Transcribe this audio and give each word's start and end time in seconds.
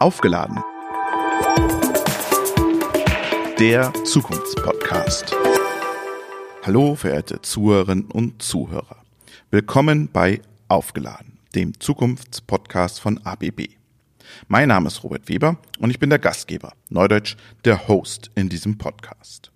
Aufgeladen. 0.00 0.62
Der 3.58 3.92
Zukunftspodcast. 4.04 5.34
Hallo, 6.62 6.94
verehrte 6.94 7.42
Zuhörerinnen 7.42 8.04
und 8.04 8.40
Zuhörer. 8.40 9.02
Willkommen 9.50 10.08
bei 10.12 10.40
Aufgeladen, 10.68 11.40
dem 11.56 11.80
Zukunftspodcast 11.80 13.00
von 13.00 13.18
ABB. 13.26 13.70
Mein 14.46 14.68
Name 14.68 14.86
ist 14.86 15.02
Robert 15.02 15.28
Weber 15.28 15.56
und 15.80 15.90
ich 15.90 15.98
bin 15.98 16.10
der 16.10 16.20
Gastgeber, 16.20 16.74
neudeutsch 16.90 17.36
der 17.64 17.88
Host 17.88 18.30
in 18.36 18.48
diesem 18.48 18.78
Podcast. 18.78 19.50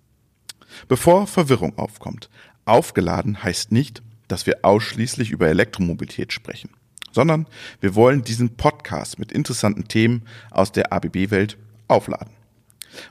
Bevor 0.89 1.25
Verwirrung 1.25 1.77
aufkommt, 1.77 2.29
aufgeladen 2.65 3.41
heißt 3.43 3.71
nicht, 3.71 4.03
dass 4.27 4.45
wir 4.45 4.59
ausschließlich 4.63 5.31
über 5.31 5.47
Elektromobilität 5.47 6.33
sprechen 6.33 6.71
sondern 7.13 7.47
wir 7.79 7.95
wollen 7.95 8.23
diesen 8.23 8.57
Podcast 8.57 9.19
mit 9.19 9.31
interessanten 9.31 9.87
Themen 9.87 10.23
aus 10.51 10.71
der 10.71 10.91
ABB-Welt 10.91 11.57
aufladen. 11.87 12.33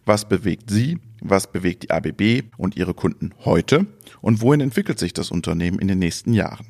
Was 0.05 0.29
bewegt 0.29 0.71
Sie? 0.71 0.99
Was 1.21 1.51
bewegt 1.51 1.85
die 1.85 1.91
ABB 1.91 2.43
und 2.57 2.77
ihre 2.77 2.95
Kunden 2.95 3.33
heute? 3.45 3.87
Und 4.21 4.41
wohin 4.41 4.61
entwickelt 4.61 4.99
sich 4.99 5.13
das 5.13 5.31
Unternehmen 5.31 5.79
in 5.79 5.89
den 5.89 5.99
nächsten 5.99 6.35
Jahren? 6.35 6.67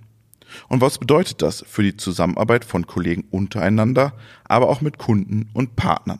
Und 0.69 0.83
was 0.83 0.99
bedeutet 0.99 1.41
das 1.41 1.65
für 1.67 1.83
die 1.83 1.97
Zusammenarbeit 1.97 2.65
von 2.65 2.87
Kollegen 2.87 3.25
untereinander, 3.31 4.13
aber 4.45 4.69
auch 4.69 4.83
mit 4.83 4.99
Kunden 4.99 5.49
und 5.55 5.77
Partnern? 5.77 6.19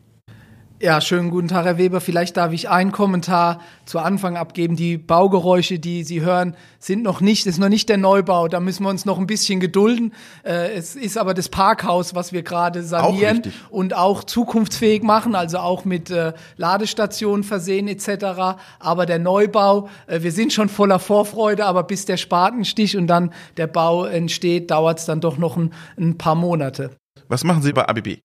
Ja, 0.82 1.02
schönen 1.02 1.28
guten 1.28 1.48
Tag, 1.48 1.66
Herr 1.66 1.76
Weber. 1.76 2.00
Vielleicht 2.00 2.38
darf 2.38 2.54
ich 2.54 2.70
einen 2.70 2.90
Kommentar 2.90 3.60
zu 3.84 3.98
Anfang 3.98 4.38
abgeben. 4.38 4.76
Die 4.76 4.96
Baugeräusche, 4.96 5.78
die 5.78 6.04
Sie 6.04 6.22
hören, 6.22 6.56
sind 6.78 7.02
noch 7.02 7.20
nicht, 7.20 7.44
ist 7.44 7.58
noch 7.58 7.68
nicht 7.68 7.90
der 7.90 7.98
Neubau. 7.98 8.48
Da 8.48 8.60
müssen 8.60 8.84
wir 8.84 8.88
uns 8.88 9.04
noch 9.04 9.18
ein 9.18 9.26
bisschen 9.26 9.60
gedulden. 9.60 10.14
Äh, 10.42 10.72
es 10.72 10.96
ist 10.96 11.18
aber 11.18 11.34
das 11.34 11.50
Parkhaus, 11.50 12.14
was 12.14 12.32
wir 12.32 12.42
gerade 12.42 12.82
sanieren 12.82 13.42
auch 13.44 13.72
und 13.72 13.94
auch 13.94 14.24
zukunftsfähig 14.24 15.02
machen, 15.02 15.34
also 15.34 15.58
auch 15.58 15.84
mit 15.84 16.08
äh, 16.08 16.32
Ladestationen 16.56 17.44
versehen 17.44 17.86
etc. 17.86 18.56
Aber 18.78 19.04
der 19.04 19.18
Neubau, 19.18 19.90
äh, 20.06 20.22
wir 20.22 20.32
sind 20.32 20.50
schon 20.50 20.70
voller 20.70 20.98
Vorfreude, 20.98 21.66
aber 21.66 21.82
bis 21.82 22.06
der 22.06 22.16
Spatenstich 22.16 22.96
und 22.96 23.06
dann 23.06 23.34
der 23.58 23.66
Bau 23.66 24.06
entsteht, 24.06 24.70
dauert 24.70 25.00
es 25.00 25.04
dann 25.04 25.20
doch 25.20 25.36
noch 25.36 25.58
ein, 25.58 25.74
ein 25.98 26.16
paar 26.16 26.36
Monate. 26.36 26.96
Was 27.28 27.44
machen 27.44 27.60
Sie 27.60 27.74
bei 27.74 27.86
ABB? 27.86 28.22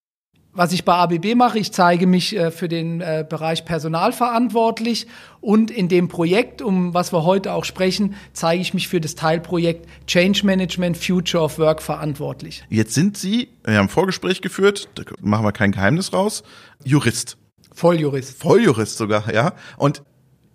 Was 0.55 0.71
ich 0.71 0.85
bei 0.85 0.93
ABB 0.93 1.35
mache, 1.35 1.59
ich 1.59 1.71
zeige 1.71 2.07
mich 2.07 2.35
äh, 2.35 2.49
für 2.49 2.67
den 2.67 3.01
äh, 3.01 3.25
Bereich 3.27 3.65
Personal 3.65 4.13
verantwortlich 4.13 5.07
und 5.41 5.69
in 5.69 5.89
dem 5.89 6.07
Projekt, 6.07 6.61
um 6.61 6.93
was 6.93 7.13
wir 7.13 7.23
heute 7.23 7.51
auch 7.53 7.65
sprechen, 7.65 8.15
zeige 8.33 8.61
ich 8.61 8.73
mich 8.73 8.87
für 8.87 9.01
das 9.01 9.15
Teilprojekt 9.15 9.87
Change 10.07 10.45
Management 10.45 10.97
Future 10.97 11.43
of 11.43 11.59
Work 11.59 11.81
verantwortlich. 11.81 12.63
Jetzt 12.69 12.93
sind 12.93 13.17
Sie, 13.17 13.49
wir 13.63 13.75
haben 13.75 13.85
ein 13.85 13.89
Vorgespräch 13.89 14.41
geführt, 14.41 14.89
da 14.95 15.03
machen 15.21 15.45
wir 15.45 15.51
kein 15.51 15.71
Geheimnis 15.71 16.13
raus, 16.13 16.43
Jurist. 16.83 17.37
Volljurist. 17.73 18.41
Volljurist 18.41 18.97
sogar, 18.97 19.31
ja. 19.33 19.53
Und 19.77 20.01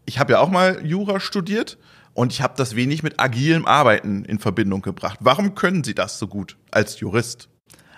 ich 0.07 0.19
habe 0.19 0.33
ja 0.33 0.41
auch 0.41 0.49
mal 0.49 0.85
Jura 0.85 1.21
studiert 1.21 1.77
und 2.15 2.33
ich 2.33 2.41
habe 2.41 2.55
das 2.57 2.75
wenig 2.75 3.03
mit 3.03 3.21
agilem 3.21 3.67
Arbeiten 3.67 4.25
in 4.25 4.39
Verbindung 4.39 4.81
gebracht. 4.81 5.19
Warum 5.21 5.55
können 5.55 5.85
Sie 5.85 5.95
das 5.95 6.19
so 6.19 6.27
gut 6.27 6.57
als 6.71 6.99
Jurist? 7.01 7.51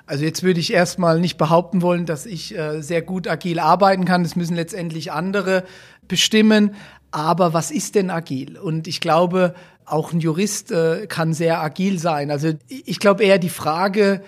Also 0.06 0.24
jetzt 0.24 0.42
würde 0.42 0.60
ich 0.60 0.72
erstmal 0.72 1.20
nicht 1.20 1.38
behaupten 1.38 1.82
wollen, 1.82 2.06
dass 2.06 2.26
ich 2.26 2.56
äh, 2.56 2.82
sehr 2.82 3.02
gut 3.02 3.28
agil 3.28 3.58
arbeiten 3.58 4.04
kann. 4.04 4.22
Das 4.22 4.36
müssen 4.36 4.56
letztendlich 4.56 5.12
andere 5.12 5.64
bestimmen. 6.08 6.74
Aber 7.10 7.52
was 7.52 7.70
ist 7.70 7.94
denn 7.94 8.10
agil? 8.10 8.58
Und 8.58 8.88
ich 8.88 9.00
glaube, 9.00 9.54
auch 9.84 10.12
ein 10.12 10.20
Jurist 10.20 10.72
äh, 10.72 11.06
kann 11.06 11.34
sehr 11.34 11.60
agil 11.60 11.98
sein. 11.98 12.30
Also 12.30 12.52
ich 12.68 12.98
glaube 12.98 13.24
eher 13.24 13.38
die 13.38 13.48
Frage, 13.48 14.22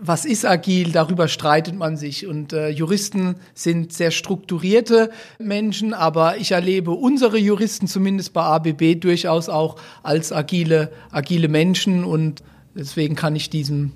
was 0.00 0.24
ist 0.24 0.44
agil, 0.44 0.92
darüber 0.92 1.28
streitet 1.28 1.74
man 1.74 1.96
sich. 1.96 2.26
Und 2.26 2.52
äh, 2.52 2.68
Juristen 2.68 3.36
sind 3.54 3.92
sehr 3.92 4.10
strukturierte 4.10 5.10
Menschen, 5.38 5.94
aber 5.94 6.36
ich 6.36 6.52
erlebe 6.52 6.92
unsere 6.92 7.38
Juristen 7.38 7.86
zumindest 7.86 8.32
bei 8.32 8.42
ABB 8.42 9.00
durchaus 9.00 9.48
auch 9.48 9.76
als 10.02 10.32
agile, 10.32 10.92
agile 11.10 11.48
Menschen 11.48 12.04
und 12.04 12.42
deswegen 12.74 13.16
kann 13.16 13.36
ich 13.36 13.50
diesem 13.50 13.92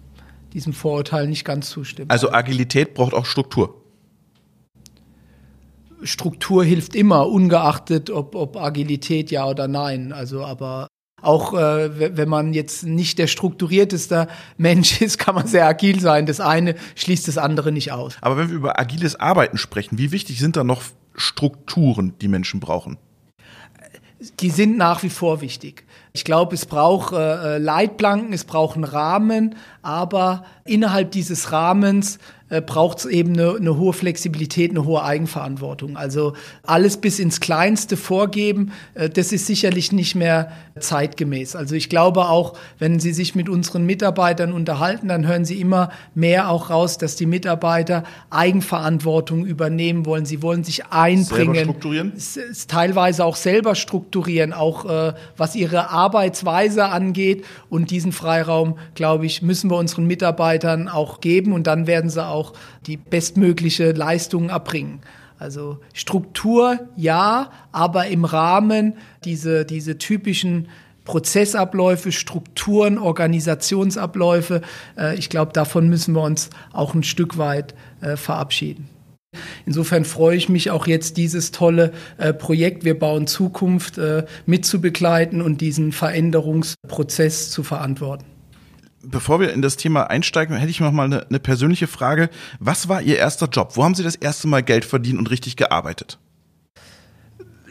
diesem 0.53 0.73
Vorurteil 0.73 1.27
nicht 1.27 1.45
ganz 1.45 1.71
zustimmen. 1.71 2.11
Also 2.11 2.33
Agilität 2.33 2.95
braucht 2.95 3.15
auch 3.15 3.27
Struktur. 3.27 3.77
Struktur 6.03 6.65
hilft 6.65 6.95
immer, 6.95 7.29
ungeachtet 7.29 8.11
ob, 8.11 8.35
ob 8.35 8.57
Agilität 8.57 9.31
ja 9.31 9.47
oder 9.47 9.69
nein. 9.69 10.13
Also 10.13 10.45
aber 10.45 10.89
auch 11.23 11.53
äh, 11.53 12.17
wenn 12.17 12.29
man 12.29 12.55
jetzt 12.55 12.85
nicht 12.85 13.19
der 13.19 13.27
strukturierteste 13.27 14.29
Mensch 14.57 15.01
ist, 15.03 15.19
kann 15.19 15.35
man 15.35 15.47
sehr 15.47 15.67
agil 15.67 16.01
sein. 16.01 16.27
Das 16.27 16.41
eine 16.41 16.75
schließt 16.95 17.29
das 17.29 17.39
andere 17.39 17.73
nicht 17.73 17.93
aus. 17.93 18.17
Aber 18.21 18.37
wenn 18.37 18.49
wir 18.49 18.57
über 18.57 18.81
agiles 18.81 19.17
Arbeiten 19.17 19.59
sprechen, 19.59 19.99
wie 19.99 20.13
wichtig 20.13 20.39
sind 20.39 20.57
da 20.57 20.65
noch 20.65 20.83
Strukturen, 21.15 22.15
die 22.21 22.29
Menschen 22.29 22.61
brauchen? 22.61 22.97
Die 24.41 24.51
sind 24.51 24.77
nach 24.77 25.03
wie 25.03 25.11
vor 25.11 25.41
wichtig. 25.41 25.85
Ich 26.13 26.25
glaube, 26.25 26.55
es 26.55 26.67
braucht 26.67 27.13
äh, 27.13 27.59
Leitplanken, 27.59 28.33
es 28.33 28.45
braucht 28.45 28.75
einen 28.75 28.85
Rahmen, 28.85 29.55
aber 29.83 30.45
innerhalb 30.65 31.13
dieses 31.13 31.53
Rahmens 31.53 32.19
äh, 32.51 32.61
braucht 32.61 32.99
es 32.99 33.07
eben 33.07 33.33
eine, 33.33 33.57
eine 33.57 33.77
hohe 33.79 33.93
Flexibilität, 33.93 34.71
eine 34.71 34.85
hohe 34.85 35.03
Eigenverantwortung. 35.03 35.97
Also 35.97 36.35
alles 36.65 36.97
bis 36.97 37.19
ins 37.19 37.41
Kleinste 37.41 37.97
vorgeben, 37.97 38.73
äh, 38.95 39.09
das 39.09 39.33
ist 39.33 39.47
sicherlich 39.47 39.93
nicht 39.93 40.15
mehr 40.17 40.53
zeitgemäß. 40.79 41.57
Also 41.57 41.75
ich 41.75 41.89
glaube 41.89 42.29
auch, 42.29 42.55
wenn 42.79 42.99
Sie 43.01 43.13
sich 43.13 43.35
mit 43.35 43.49
unseren 43.49 43.87
Mitarbeitern 43.87 44.53
unterhalten, 44.53 45.09
dann 45.09 45.27
hören 45.27 45.45
Sie 45.45 45.61
immer 45.61 45.91
mehr 46.15 46.51
auch 46.51 46.71
raus, 46.71 46.99
dass 46.99 47.17
die 47.17 47.27
Mitarbeiter 47.27 48.03
Eigenverantwortung 48.31 49.47
übernehmen 49.47 50.07
wollen. 50.07 50.25
Sie 50.25 50.43
wollen 50.43 50.65
sich 50.65 50.87
einbringen. 50.87 51.55
Selber 51.55 51.71
strukturieren? 51.71 52.13
Teilweise 52.67 53.25
auch 53.25 53.37
selber 53.37 53.75
strukturieren, 53.75 54.53
auch 54.53 54.85
äh, 54.87 55.13
was 55.37 55.55
ihre 55.55 55.91
Arbeitsweise 55.91 56.87
angeht. 56.87 57.45
Und 57.69 57.91
diesen 57.91 58.13
Freiraum, 58.13 58.77
glaube 58.95 59.27
ich, 59.27 59.43
müssen 59.43 59.71
wir 59.71 59.77
unseren 59.77 60.07
Mitarbeitern 60.07 60.89
auch 60.89 61.21
geben 61.21 61.53
und 61.53 61.67
dann 61.67 61.87
werden 61.87 62.11
sie 62.11 62.27
auch 62.27 62.40
die 62.87 62.97
bestmögliche 62.97 63.93
Leistung 63.93 64.49
erbringen. 64.49 65.01
Also 65.39 65.79
Struktur 65.95 66.79
ja, 66.97 67.51
aber 67.73 68.09
im 68.09 68.27
Rahmen 68.27 68.95
diese, 69.25 69.65
diese 69.65 69.97
typischen 69.97 70.69
Prozessabläufe, 71.05 72.13
Strukturen, 72.13 72.99
Organisationsabläufe, 72.99 74.61
äh, 74.99 75.17
ich 75.17 75.29
glaube, 75.29 75.53
davon 75.53 75.89
müssen 75.89 76.15
wir 76.15 76.23
uns 76.23 76.51
auch 76.73 76.95
ein 76.95 77.03
Stück 77.03 77.39
weit 77.39 77.75
äh, 78.01 78.17
verabschieden. 78.17 78.89
Insofern 79.65 80.05
freue 80.05 80.37
ich 80.37 80.49
mich 80.49 80.71
auch 80.71 80.87
jetzt 80.87 81.17
dieses 81.17 81.53
tolle 81.53 81.93
äh, 82.19 82.33
Projekt 82.33 82.85
Wir 82.85 82.99
bauen 82.99 83.27
Zukunft 83.27 84.01
mitzubegleiten 84.47 85.41
und 85.41 85.61
diesen 85.61 85.93
Veränderungsprozess 85.93 87.51
zu 87.51 87.63
verantworten. 87.63 88.27
Bevor 89.03 89.41
wir 89.41 89.53
in 89.53 89.63
das 89.63 89.77
Thema 89.77 90.05
einsteigen, 90.11 90.57
hätte 90.57 90.71
ich 90.71 90.81
noch 90.81 90.93
mal 90.93 91.05
eine, 91.05 91.27
eine 91.27 91.41
persönliche 91.41 91.87
Frage. 91.87 92.29
Was 92.59 92.89
war 92.89 93.01
Ihr 93.01 93.17
erster 93.17 93.49
Job? 93.49 93.73
Wo 93.77 93.85
haben 93.85 93.95
Sie 93.95 94.03
das 94.03 94.17
erste 94.17 94.47
Mal 94.47 94.63
Geld 94.63 94.85
verdient 94.85 95.19
und 95.19 95.31
richtig 95.31 95.57
gearbeitet? 95.57 96.19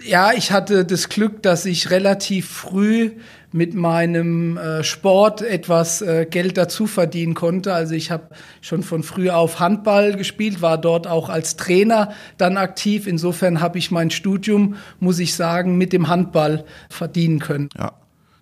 Ja, 0.04 0.32
ich 0.34 0.52
hatte 0.52 0.86
das 0.86 1.10
Glück, 1.10 1.44
dass 1.44 1.66
ich 1.66 1.92
relativ 1.92 2.48
früh 2.48 3.12
mit 3.52 3.74
meinem 3.74 4.58
äh, 4.58 4.84
Sport 4.84 5.42
etwas 5.42 6.02
äh, 6.02 6.26
Geld 6.30 6.58
dazu 6.58 6.88
verdienen 6.88 7.34
konnte. 7.34 7.74
Also 7.74 7.96
ich 7.96 8.12
habe 8.12 8.30
schon 8.62 8.84
von 8.84 9.04
früh 9.04 9.30
auf 9.30 9.60
Handball 9.60 10.16
gespielt, 10.16 10.62
war 10.62 10.78
dort 10.78 11.08
auch 11.08 11.30
als 11.30 11.58
Trainer 11.58 12.14
dann 12.38 12.58
aktiv. 12.58 13.08
Insofern 13.08 13.60
habe 13.60 13.78
ich 13.78 13.92
mein 13.92 14.12
Studium, 14.12 14.76
muss 15.00 15.20
ich 15.20 15.36
sagen, 15.36 15.78
mit 15.78 15.94
dem 15.94 16.08
Handball 16.08 16.66
verdienen 16.90 17.40
können. 17.40 17.70
Ja, 17.78 17.94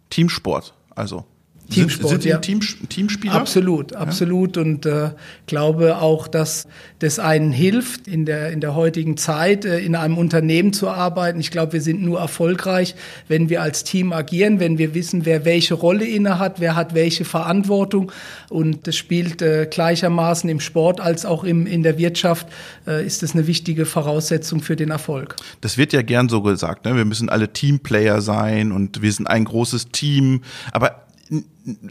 Teamsport, 0.10 0.74
also. 0.96 1.26
Teamsport, 1.70 2.10
sind, 2.10 2.22
sind 2.24 2.32
ja. 2.32 2.38
Team, 2.38 2.60
Teamspieler? 2.90 3.34
Absolut, 3.34 3.94
absolut. 3.94 4.56
Ja. 4.56 4.62
Und 4.62 4.86
äh, 4.86 5.12
glaube 5.48 5.98
auch, 5.98 6.28
dass 6.28 6.68
das 7.00 7.20
einen 7.20 7.52
hilft, 7.52 8.08
in 8.08 8.26
der, 8.26 8.52
in 8.52 8.62
der 8.62 8.74
heutigen 8.76 9.18
Zeit 9.18 9.66
äh, 9.66 9.80
in 9.80 9.96
einem 9.96 10.18
Unternehmen 10.18 10.74
zu 10.74 10.90
arbeiten. 10.90 11.40
Ich 11.40 11.52
glaube, 11.52 11.74
wir 11.74 11.82
sind 11.82 12.02
nur 12.02 12.20
erfolgreich, 12.20 12.96
wenn 13.28 13.50
wir 13.50 13.62
als 13.62 13.84
Team 13.84 14.14
agieren, 14.14 14.60
wenn 14.60 14.78
wir 14.78 14.94
wissen, 14.94 15.26
wer 15.26 15.46
welche 15.46 15.74
Rolle 15.74 16.06
inne 16.06 16.40
hat, 16.40 16.60
wer 16.60 16.76
hat 16.76 16.94
welche 16.94 17.26
Verantwortung. 17.26 18.12
Und 18.50 18.88
das 18.88 18.96
spielt 18.96 19.42
äh, 19.42 19.68
gleichermaßen 19.70 20.50
im 20.50 20.60
Sport 20.60 21.02
als 21.02 21.26
auch 21.26 21.44
im, 21.44 21.68
in 21.68 21.84
der 21.84 21.98
Wirtschaft, 21.98 22.48
äh, 22.88 23.06
ist 23.06 23.24
das 23.24 23.34
eine 23.34 23.48
wichtige 23.48 23.86
Voraussetzung 23.86 24.62
für 24.62 24.76
den 24.76 24.92
Erfolg. 24.92 25.36
Das 25.62 25.78
wird 25.78 25.92
ja 25.92 26.02
gern 26.02 26.30
so 26.30 26.42
gesagt, 26.42 26.86
ne? 26.86 26.96
wir 26.96 27.06
müssen 27.06 27.30
alle 27.30 27.52
Teamplayer 27.52 28.22
sein 28.22 28.72
und 28.72 29.02
wir 29.02 29.12
sind 29.12 29.28
ein 29.28 29.46
großes 29.46 29.90
Team. 29.92 30.42
Aber 30.72 31.07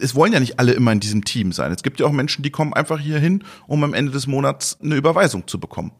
es 0.01 0.15
wollen 0.15 0.33
ja 0.33 0.41
nicht 0.41 0.59
alle 0.59 0.73
immer 0.73 0.93
in 0.93 1.01
diesem 1.01 1.25
Team 1.25 1.53
sein. 1.53 1.73
Es 1.73 1.83
gibt 1.83 2.01
ja 2.01 2.07
auch 2.07 2.13
Menschen, 2.13 2.43
die 2.43 2.51
kommen 2.51 2.73
einfach 2.73 2.99
hier 2.99 3.19
hin, 3.19 3.45
um 3.67 3.85
am 3.85 3.95
Ende 3.95 4.13
des 4.13 4.27
Monats 4.27 4.79
eine 4.83 4.95
Überweisung 4.95 5.47
zu 5.47 5.61
bekommen. 5.61 5.93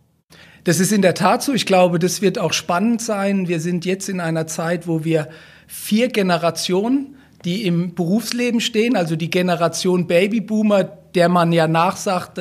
Das 0.65 0.81
ist 0.81 0.93
in 0.93 1.03
der 1.03 1.15
Tat 1.15 1.43
so. 1.43 1.53
Ich 1.53 1.67
glaube, 1.67 1.99
das 1.99 2.23
wird 2.23 2.39
auch 2.39 2.53
spannend 2.53 3.01
sein. 3.01 3.47
Wir 3.47 3.61
sind 3.61 3.85
jetzt 3.85 4.09
in 4.09 4.21
einer 4.21 4.47
Zeit, 4.47 4.89
wo 4.89 5.05
wir 5.05 5.29
vier 5.67 6.09
Generationen, 6.09 7.17
die 7.45 7.65
im 7.65 7.95
Berufsleben 7.95 8.61
stehen, 8.61 8.97
also 8.97 9.15
die 9.15 9.31
Generation 9.31 10.09
Babyboomer, 10.09 10.83
der 10.83 11.29
man 11.29 11.53
ja 11.53 11.69
nachsagt, 11.69 12.41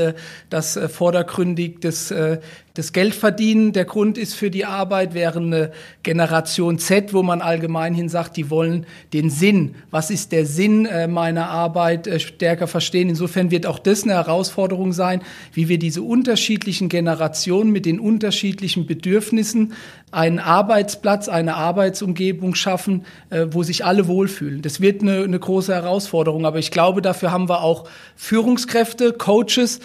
dass 0.49 0.75
äh, 0.75 0.89
vordergründig 0.89 1.81
das 1.81 2.09
äh, 2.11 2.39
das 2.75 2.91
Geldverdienen 2.91 3.71
der 3.71 3.85
Grund 3.85 4.17
ist 4.17 4.33
für 4.35 4.51
die 4.51 4.65
Arbeit, 4.65 5.13
während 5.13 5.53
eine 5.53 5.71
Generation 6.03 6.77
Z, 6.77 7.13
wo 7.13 7.23
man 7.23 7.41
allgemeinhin 7.41 8.09
sagt, 8.09 8.35
die 8.35 8.49
wollen 8.49 8.85
den 9.13 9.29
Sinn, 9.29 9.75
was 9.91 10.09
ist 10.09 10.33
der 10.33 10.45
Sinn 10.45 10.85
äh, 10.85 11.07
meiner 11.07 11.49
Arbeit, 11.49 12.05
äh, 12.05 12.19
stärker 12.19 12.67
verstehen. 12.67 13.07
Insofern 13.07 13.49
wird 13.49 13.65
auch 13.65 13.79
das 13.79 14.03
eine 14.03 14.13
Herausforderung 14.13 14.91
sein, 14.91 15.21
wie 15.53 15.69
wir 15.69 15.79
diese 15.79 16.01
unterschiedlichen 16.01 16.89
Generationen 16.89 17.71
mit 17.71 17.85
den 17.85 17.97
unterschiedlichen 17.97 18.85
Bedürfnissen 18.85 19.71
einen 20.11 20.39
Arbeitsplatz, 20.39 21.29
eine 21.29 21.55
Arbeitsumgebung 21.55 22.55
schaffen, 22.55 23.05
äh, 23.29 23.45
wo 23.51 23.63
sich 23.63 23.85
alle 23.85 24.07
wohlfühlen. 24.07 24.61
Das 24.61 24.81
wird 24.81 25.01
eine, 25.01 25.23
eine 25.23 25.39
große 25.39 25.73
Herausforderung, 25.73 26.45
aber 26.45 26.59
ich 26.59 26.71
glaube, 26.71 27.01
dafür 27.01 27.31
haben 27.31 27.47
wir 27.47 27.61
auch 27.61 27.87
Führungskräfte, 28.17 29.13
Coaches, 29.13 29.79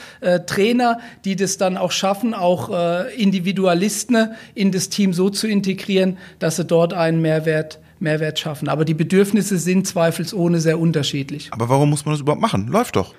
Trainer, 0.47 1.01
die 1.25 1.37
das 1.37 1.57
dann 1.57 1.77
auch 1.77 1.91
schaffen, 1.91 2.35
auch 2.35 2.71
Individualisten 3.17 4.31
in 4.55 4.73
das 4.73 4.89
Team 4.89 5.13
so 5.13 5.31
zu 5.31 5.47
integrieren, 5.47 6.19
dass 6.39 6.57
sie 6.57 6.65
dort 6.65 6.93
einen 6.93 7.21
Mehrwert 7.21 7.81
Mehrwert 8.01 8.39
schaffen. 8.39 8.69
Aber 8.69 8.85
die 8.85 8.95
Bedürfnisse 8.95 9.59
sind 9.59 9.87
zweifelsohne 9.87 10.61
sehr 10.61 10.81
unterschiedlich. 10.81 11.49
Aber 11.53 11.69
warum 11.69 11.91
muss 11.91 12.05
man 12.05 12.15
das 12.15 12.23
überhaupt 12.23 12.41
machen? 12.41 12.69
Läuft 12.69 12.97
doch. 12.97 13.15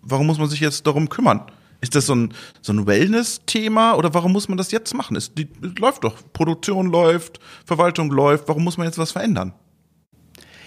Warum 0.00 0.26
muss 0.26 0.38
man 0.38 0.48
sich 0.48 0.60
jetzt 0.60 0.86
darum 0.86 1.08
kümmern? 1.08 1.42
Ist 1.82 1.94
das 1.94 2.06
so 2.06 2.14
ein, 2.14 2.32
so 2.60 2.72
ein 2.72 2.86
Wellness-Thema 2.86 3.94
oder 3.94 4.14
warum 4.14 4.32
muss 4.32 4.48
man 4.48 4.56
das 4.56 4.70
jetzt 4.70 4.94
machen? 4.94 5.16
Es, 5.16 5.34
die, 5.34 5.48
es 5.62 5.78
läuft 5.78 6.04
doch. 6.04 6.16
Produktion 6.32 6.86
läuft, 6.86 7.40
Verwaltung 7.66 8.10
läuft. 8.10 8.48
Warum 8.48 8.64
muss 8.64 8.78
man 8.78 8.86
jetzt 8.86 8.98
was 8.98 9.12
verändern? 9.12 9.52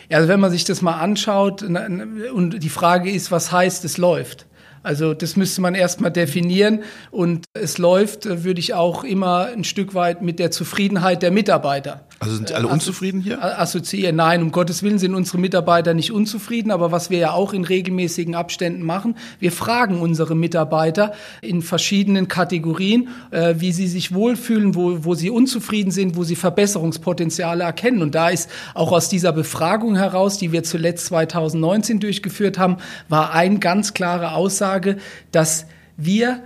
Ja, 0.09 0.17
also 0.17 0.29
wenn 0.29 0.39
man 0.39 0.51
sich 0.51 0.65
das 0.65 0.81
mal 0.81 0.99
anschaut 0.99 1.63
und 1.63 2.59
die 2.59 2.69
Frage 2.69 3.09
ist, 3.09 3.31
was 3.31 3.51
heißt, 3.51 3.83
es 3.85 3.97
läuft? 3.97 4.45
Also 4.85 5.15
das 5.15 5.35
müsste 5.35 5.61
man 5.61 5.73
erstmal 5.73 6.11
definieren. 6.11 6.83
Und 7.11 7.45
es 7.53 7.77
läuft, 7.77 8.25
äh, 8.25 8.43
würde 8.43 8.59
ich 8.59 8.73
auch 8.73 9.03
immer 9.03 9.47
ein 9.47 9.63
Stück 9.63 9.95
weit 9.95 10.21
mit 10.21 10.39
der 10.39 10.51
Zufriedenheit 10.51 11.23
der 11.23 11.31
Mitarbeiter 11.31 12.05
also 12.19 12.35
sind 12.35 12.51
alle 12.53 12.67
unzufrieden 12.67 13.21
hier? 13.21 13.43
Assoziieren. 13.59 14.15
Nein, 14.15 14.41
um 14.41 14.51
Gottes 14.51 14.83
Willen 14.83 14.99
sind 14.99 15.13
unsere 15.15 15.37
Mitarbeiter 15.37 15.93
nicht 15.93 16.11
unzufrieden, 16.11 16.71
aber 16.71 16.91
was 16.91 17.09
wir 17.09 17.17
ja 17.17 17.31
auch 17.31 17.53
in 17.53 17.65
regelmäßigen 17.65 18.35
Abständen 18.35 18.83
machen, 18.83 19.15
wir 19.39 19.51
fragen 19.51 19.99
unsere 19.99 20.35
Mitarbeiter 20.35 21.13
in 21.41 21.61
verschiedenen 21.61 22.27
Kategorien, 22.27 23.09
äh, 23.31 23.55
wie 23.57 23.71
sie 23.73 23.87
sich 23.87 24.13
wohlfühlen, 24.13 24.75
wo, 24.75 25.03
wo 25.03 25.15
sie 25.15 25.29
unzufrieden 25.29 25.91
sind, 25.91 26.15
wo 26.15 26.23
sie 26.23 26.35
Verbesserungspotenziale 26.35 27.63
erkennen. 27.63 28.01
Und 28.01 28.15
da 28.15 28.29
ist 28.29 28.49
auch 28.73 28.91
aus 28.91 29.09
dieser 29.09 29.33
Befragung 29.33 29.95
heraus, 29.95 30.37
die 30.37 30.51
wir 30.51 30.63
zuletzt 30.63 31.07
2019 31.07 31.99
durchgeführt 31.99 32.57
haben, 32.57 32.77
war 33.09 33.33
eine 33.33 33.59
ganz 33.59 33.93
klare 33.93 34.31
Aussage, 34.31 34.97
dass 35.31 35.65
wir 35.97 36.43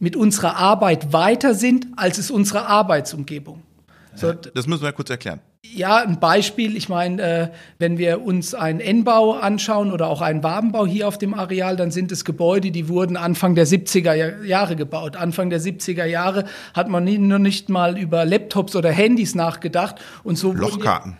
mit 0.00 0.16
unserer 0.16 0.56
Arbeit 0.56 1.12
weiter 1.12 1.54
sind, 1.54 1.86
als 1.96 2.18
es 2.18 2.30
unsere 2.30 2.66
Arbeitsumgebung. 2.66 3.62
So, 4.14 4.32
das 4.32 4.66
müssen 4.66 4.82
wir 4.82 4.92
kurz 4.92 5.10
erklären. 5.10 5.40
Ja, 5.62 5.98
ein 5.98 6.18
Beispiel. 6.18 6.76
Ich 6.76 6.88
meine, 6.88 7.22
äh, 7.22 7.48
wenn 7.78 7.98
wir 7.98 8.22
uns 8.22 8.54
einen 8.54 8.80
N-Bau 8.80 9.34
anschauen 9.34 9.92
oder 9.92 10.08
auch 10.08 10.22
einen 10.22 10.42
Wabenbau 10.42 10.86
hier 10.86 11.06
auf 11.06 11.18
dem 11.18 11.34
Areal, 11.34 11.76
dann 11.76 11.90
sind 11.90 12.10
es 12.12 12.24
Gebäude, 12.24 12.70
die 12.70 12.88
wurden 12.88 13.16
Anfang 13.16 13.54
der 13.54 13.66
70er 13.66 14.42
Jahre 14.44 14.74
gebaut. 14.74 15.16
Anfang 15.16 15.50
der 15.50 15.60
70er 15.60 16.06
Jahre 16.06 16.44
hat 16.74 16.88
man 16.88 17.04
nie, 17.04 17.18
nur 17.18 17.38
nicht 17.38 17.68
mal 17.68 17.98
über 17.98 18.24
Laptops 18.24 18.74
oder 18.74 18.90
Handys 18.90 19.34
nachgedacht 19.34 19.96
und 20.24 20.36
so. 20.36 20.52
Lochkarten. 20.52 21.18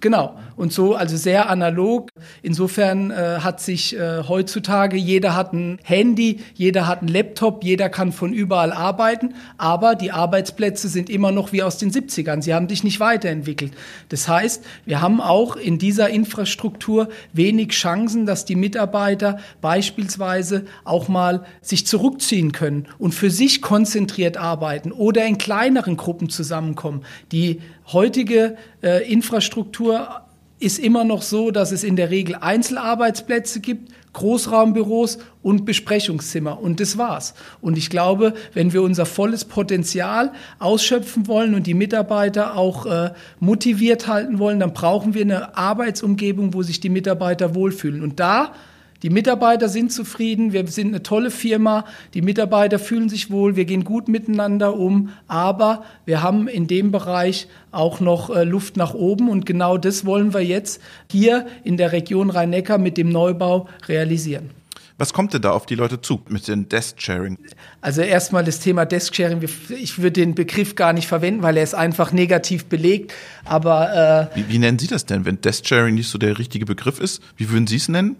Genau. 0.00 0.36
Und 0.56 0.72
so, 0.72 0.94
also 0.94 1.16
sehr 1.16 1.48
analog. 1.48 2.10
Insofern 2.42 3.10
äh, 3.10 3.38
hat 3.40 3.60
sich 3.60 3.96
äh, 3.96 4.22
heutzutage, 4.26 4.96
jeder 4.96 5.36
hat 5.36 5.52
ein 5.52 5.78
Handy, 5.82 6.40
jeder 6.54 6.86
hat 6.86 7.02
ein 7.02 7.08
Laptop, 7.08 7.62
jeder 7.62 7.88
kann 7.88 8.12
von 8.12 8.32
überall 8.32 8.72
arbeiten, 8.72 9.34
aber 9.58 9.94
die 9.94 10.12
Arbeitsplätze 10.12 10.88
sind 10.88 11.10
immer 11.10 11.30
noch 11.30 11.52
wie 11.52 11.62
aus 11.62 11.78
den 11.78 11.90
70ern. 11.90 12.42
Sie 12.42 12.54
haben 12.54 12.68
sich 12.68 12.84
nicht 12.84 13.00
weiterentwickelt. 13.00 13.72
Das 14.08 14.28
heißt, 14.28 14.64
wir 14.84 15.00
haben 15.00 15.20
auch 15.20 15.56
in 15.56 15.78
dieser 15.78 16.08
Infrastruktur 16.08 17.08
wenig 17.32 17.68
Chancen, 17.70 18.26
dass 18.26 18.44
die 18.44 18.56
Mitarbeiter 18.56 19.38
beispielsweise 19.60 20.64
auch 20.84 21.08
mal 21.08 21.44
sich 21.60 21.86
zurückziehen 21.86 22.52
können 22.52 22.88
und 22.98 23.14
für 23.14 23.30
sich 23.30 23.62
konzentriert 23.62 24.36
arbeiten 24.36 24.92
oder 24.92 25.24
in 25.24 25.38
kleineren 25.38 25.96
Gruppen 25.96 26.28
zusammenkommen. 26.28 27.02
Die 27.32 27.60
heutige 27.92 28.56
äh, 28.82 29.10
Infrastruktur 29.10 30.22
ist 30.58 30.78
immer 30.78 31.04
noch 31.04 31.22
so, 31.22 31.50
dass 31.50 31.70
es 31.70 31.84
in 31.84 31.96
der 31.96 32.10
Regel 32.10 32.34
Einzelarbeitsplätze 32.34 33.60
gibt, 33.60 33.92
Großraumbüros 34.14 35.18
und 35.42 35.66
Besprechungszimmer. 35.66 36.58
Und 36.58 36.80
das 36.80 36.96
war's. 36.96 37.34
Und 37.60 37.76
ich 37.76 37.90
glaube, 37.90 38.32
wenn 38.54 38.72
wir 38.72 38.82
unser 38.82 39.04
volles 39.04 39.44
Potenzial 39.44 40.32
ausschöpfen 40.58 41.26
wollen 41.26 41.54
und 41.54 41.66
die 41.66 41.74
Mitarbeiter 41.74 42.56
auch 42.56 42.86
äh, 42.86 43.10
motiviert 43.40 44.08
halten 44.08 44.38
wollen, 44.38 44.60
dann 44.60 44.72
brauchen 44.72 45.12
wir 45.12 45.20
eine 45.22 45.58
Arbeitsumgebung, 45.58 46.54
wo 46.54 46.62
sich 46.62 46.80
die 46.80 46.88
Mitarbeiter 46.88 47.54
wohlfühlen. 47.54 48.02
Und 48.02 48.18
da 48.18 48.54
die 49.02 49.10
Mitarbeiter 49.10 49.68
sind 49.68 49.92
zufrieden, 49.92 50.52
wir 50.52 50.66
sind 50.66 50.88
eine 50.88 51.02
tolle 51.02 51.30
Firma, 51.30 51.84
die 52.14 52.22
Mitarbeiter 52.22 52.78
fühlen 52.78 53.08
sich 53.08 53.30
wohl, 53.30 53.56
wir 53.56 53.64
gehen 53.64 53.84
gut 53.84 54.08
miteinander 54.08 54.76
um, 54.76 55.10
aber 55.28 55.84
wir 56.04 56.22
haben 56.22 56.48
in 56.48 56.66
dem 56.66 56.92
Bereich 56.92 57.48
auch 57.72 58.00
noch 58.00 58.34
äh, 58.34 58.44
Luft 58.44 58.76
nach 58.76 58.94
oben 58.94 59.28
und 59.28 59.46
genau 59.46 59.78
das 59.78 60.06
wollen 60.06 60.32
wir 60.32 60.44
jetzt 60.44 60.80
hier 61.10 61.46
in 61.64 61.76
der 61.76 61.92
Region 61.92 62.30
Rhein-Neckar 62.30 62.78
mit 62.78 62.96
dem 62.96 63.10
Neubau 63.10 63.68
realisieren. 63.88 64.50
Was 64.98 65.12
kommt 65.12 65.34
denn 65.34 65.42
da 65.42 65.50
auf 65.50 65.66
die 65.66 65.74
Leute 65.74 66.00
zu 66.00 66.22
mit 66.28 66.48
dem 66.48 66.70
Desk-Sharing? 66.70 67.36
Also 67.82 68.00
erstmal 68.00 68.44
das 68.44 68.60
Thema 68.60 68.86
Desk-Sharing. 68.86 69.42
Ich 69.68 69.98
würde 69.98 70.12
den 70.12 70.34
Begriff 70.34 70.74
gar 70.74 70.94
nicht 70.94 71.06
verwenden, 71.06 71.42
weil 71.42 71.58
er 71.58 71.62
ist 71.62 71.74
einfach 71.74 72.12
negativ 72.12 72.64
belegt. 72.64 73.12
Aber 73.44 74.30
äh 74.32 74.36
wie, 74.36 74.48
wie 74.48 74.58
nennen 74.58 74.78
Sie 74.78 74.86
das 74.86 75.04
denn, 75.04 75.26
wenn 75.26 75.38
Desk-Sharing 75.42 75.94
nicht 75.94 76.08
so 76.08 76.16
der 76.16 76.38
richtige 76.38 76.64
Begriff 76.64 76.98
ist? 76.98 77.22
Wie 77.36 77.50
würden 77.50 77.66
Sie 77.66 77.76
es 77.76 77.88
nennen? 77.90 78.16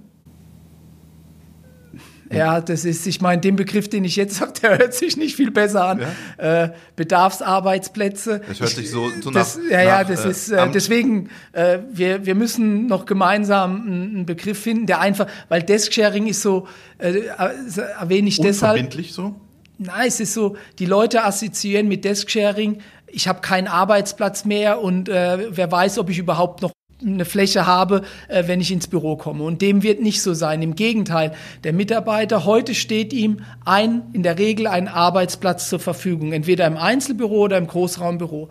Ja, 2.32 2.60
das 2.60 2.84
ist, 2.84 3.06
ich 3.06 3.20
meine, 3.20 3.40
den 3.40 3.56
Begriff, 3.56 3.88
den 3.88 4.04
ich 4.04 4.16
jetzt 4.16 4.36
sage, 4.36 4.52
der 4.62 4.78
hört 4.78 4.94
sich 4.94 5.16
nicht 5.16 5.36
viel 5.36 5.50
besser 5.50 5.84
an. 5.86 6.00
Ja? 6.38 6.64
Äh, 6.64 6.72
Bedarfsarbeitsplätze. 6.96 8.40
Das 8.46 8.60
hört 8.60 8.70
sich 8.70 8.90
so, 8.90 9.08
so 9.22 9.30
das, 9.30 9.56
nach. 9.56 9.70
Ja, 9.70 9.82
ja, 9.82 10.04
das 10.04 10.24
äh, 10.24 10.30
ist 10.30 10.50
äh, 10.50 10.70
deswegen, 10.70 11.30
äh, 11.52 11.78
wir, 11.90 12.26
wir 12.26 12.34
müssen 12.34 12.86
noch 12.86 13.06
gemeinsam 13.06 13.82
einen, 13.86 14.26
Begriff 14.26 14.58
finden, 14.58 14.86
der 14.86 15.00
einfach, 15.00 15.26
weil 15.48 15.62
Desk-Sharing 15.62 16.26
ist 16.26 16.42
so, 16.42 16.66
äh, 16.98 17.26
erwähne 17.98 18.28
ich 18.28 18.40
deshalb. 18.40 18.74
Unverbindlich 18.74 19.12
so? 19.12 19.34
Nein, 19.78 20.08
es 20.08 20.20
ist 20.20 20.34
so, 20.34 20.56
die 20.78 20.86
Leute 20.86 21.24
assoziieren 21.24 21.86
mit 21.86 22.04
Desk-Sharing, 22.04 22.78
ich 23.08 23.28
habe 23.28 23.40
keinen 23.40 23.68
Arbeitsplatz 23.68 24.44
mehr 24.44 24.80
und 24.80 25.08
äh, 25.08 25.48
wer 25.50 25.70
weiß, 25.70 25.98
ob 25.98 26.10
ich 26.10 26.18
überhaupt 26.18 26.62
noch 26.62 26.72
eine 27.00 27.24
Fläche 27.24 27.66
habe, 27.66 28.02
äh, 28.28 28.44
wenn 28.46 28.60
ich 28.60 28.72
ins 28.72 28.86
Büro 28.86 29.16
komme. 29.16 29.44
Und 29.44 29.62
dem 29.62 29.82
wird 29.82 30.00
nicht 30.00 30.22
so 30.22 30.34
sein. 30.34 30.62
Im 30.62 30.74
Gegenteil, 30.74 31.32
der 31.64 31.72
Mitarbeiter, 31.72 32.44
heute 32.44 32.74
steht 32.74 33.12
ihm 33.12 33.40
ein, 33.64 34.02
in 34.12 34.22
der 34.22 34.38
Regel 34.38 34.66
ein 34.66 34.88
Arbeitsplatz 34.88 35.68
zur 35.68 35.80
Verfügung, 35.80 36.32
entweder 36.32 36.66
im 36.66 36.76
Einzelbüro 36.76 37.44
oder 37.44 37.58
im 37.58 37.66
Großraumbüro. 37.66 38.48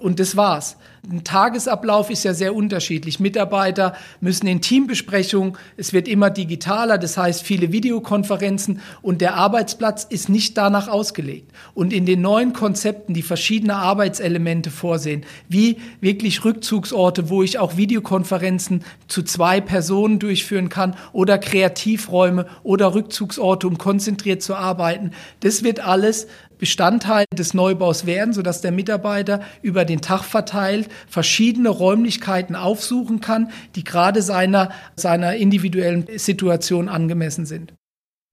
Und 0.00 0.20
das 0.20 0.36
war's. 0.36 0.76
Ein 1.08 1.24
Tagesablauf 1.24 2.10
ist 2.10 2.24
ja 2.24 2.34
sehr 2.34 2.54
unterschiedlich. 2.54 3.20
Mitarbeiter 3.20 3.94
müssen 4.20 4.46
in 4.46 4.60
Teambesprechungen, 4.60 5.56
es 5.78 5.94
wird 5.94 6.06
immer 6.06 6.28
digitaler, 6.28 6.98
das 6.98 7.16
heißt 7.16 7.42
viele 7.42 7.72
Videokonferenzen 7.72 8.80
und 9.00 9.22
der 9.22 9.34
Arbeitsplatz 9.34 10.04
ist 10.04 10.28
nicht 10.28 10.58
danach 10.58 10.88
ausgelegt. 10.88 11.50
Und 11.72 11.94
in 11.94 12.04
den 12.04 12.20
neuen 12.20 12.52
Konzepten, 12.52 13.14
die 13.14 13.22
verschiedene 13.22 13.76
Arbeitselemente 13.76 14.70
vorsehen, 14.70 15.24
wie 15.48 15.78
wirklich 16.02 16.44
Rückzugsorte, 16.44 17.30
wo 17.30 17.42
ich 17.42 17.58
auch 17.58 17.78
Videokonferenzen 17.78 18.84
zu 19.08 19.22
zwei 19.22 19.62
Personen 19.62 20.18
durchführen 20.18 20.68
kann 20.68 20.96
oder 21.12 21.38
Kreativräume 21.38 22.46
oder 22.62 22.94
Rückzugsorte, 22.94 23.66
um 23.66 23.78
konzentriert 23.78 24.42
zu 24.42 24.54
arbeiten. 24.54 25.12
Das 25.40 25.64
wird 25.64 25.80
alles 25.80 26.26
Bestandteil 26.60 27.24
des 27.36 27.54
Neubaus 27.54 28.06
werden, 28.06 28.32
sodass 28.32 28.60
der 28.60 28.70
Mitarbeiter 28.70 29.40
über 29.62 29.84
den 29.84 30.00
Tag 30.00 30.22
verteilt 30.22 30.88
verschiedene 31.08 31.70
Räumlichkeiten 31.70 32.54
aufsuchen 32.54 33.20
kann, 33.20 33.50
die 33.74 33.82
gerade 33.82 34.22
seiner, 34.22 34.70
seiner 34.94 35.34
individuellen 35.34 36.06
Situation 36.16 36.88
angemessen 36.88 37.46
sind. 37.46 37.74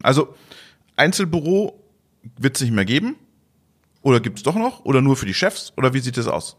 Also 0.03 0.35
Einzelbüro 0.95 1.79
wird 2.37 2.57
es 2.57 2.61
nicht 2.61 2.73
mehr 2.73 2.85
geben? 2.85 3.15
Oder 4.01 4.19
gibt 4.19 4.37
es 4.37 4.43
doch 4.43 4.55
noch? 4.55 4.85
Oder 4.85 5.01
nur 5.01 5.15
für 5.15 5.25
die 5.25 5.33
Chefs? 5.33 5.73
Oder 5.77 5.93
wie 5.93 5.99
sieht 5.99 6.17
es 6.17 6.27
aus? 6.27 6.57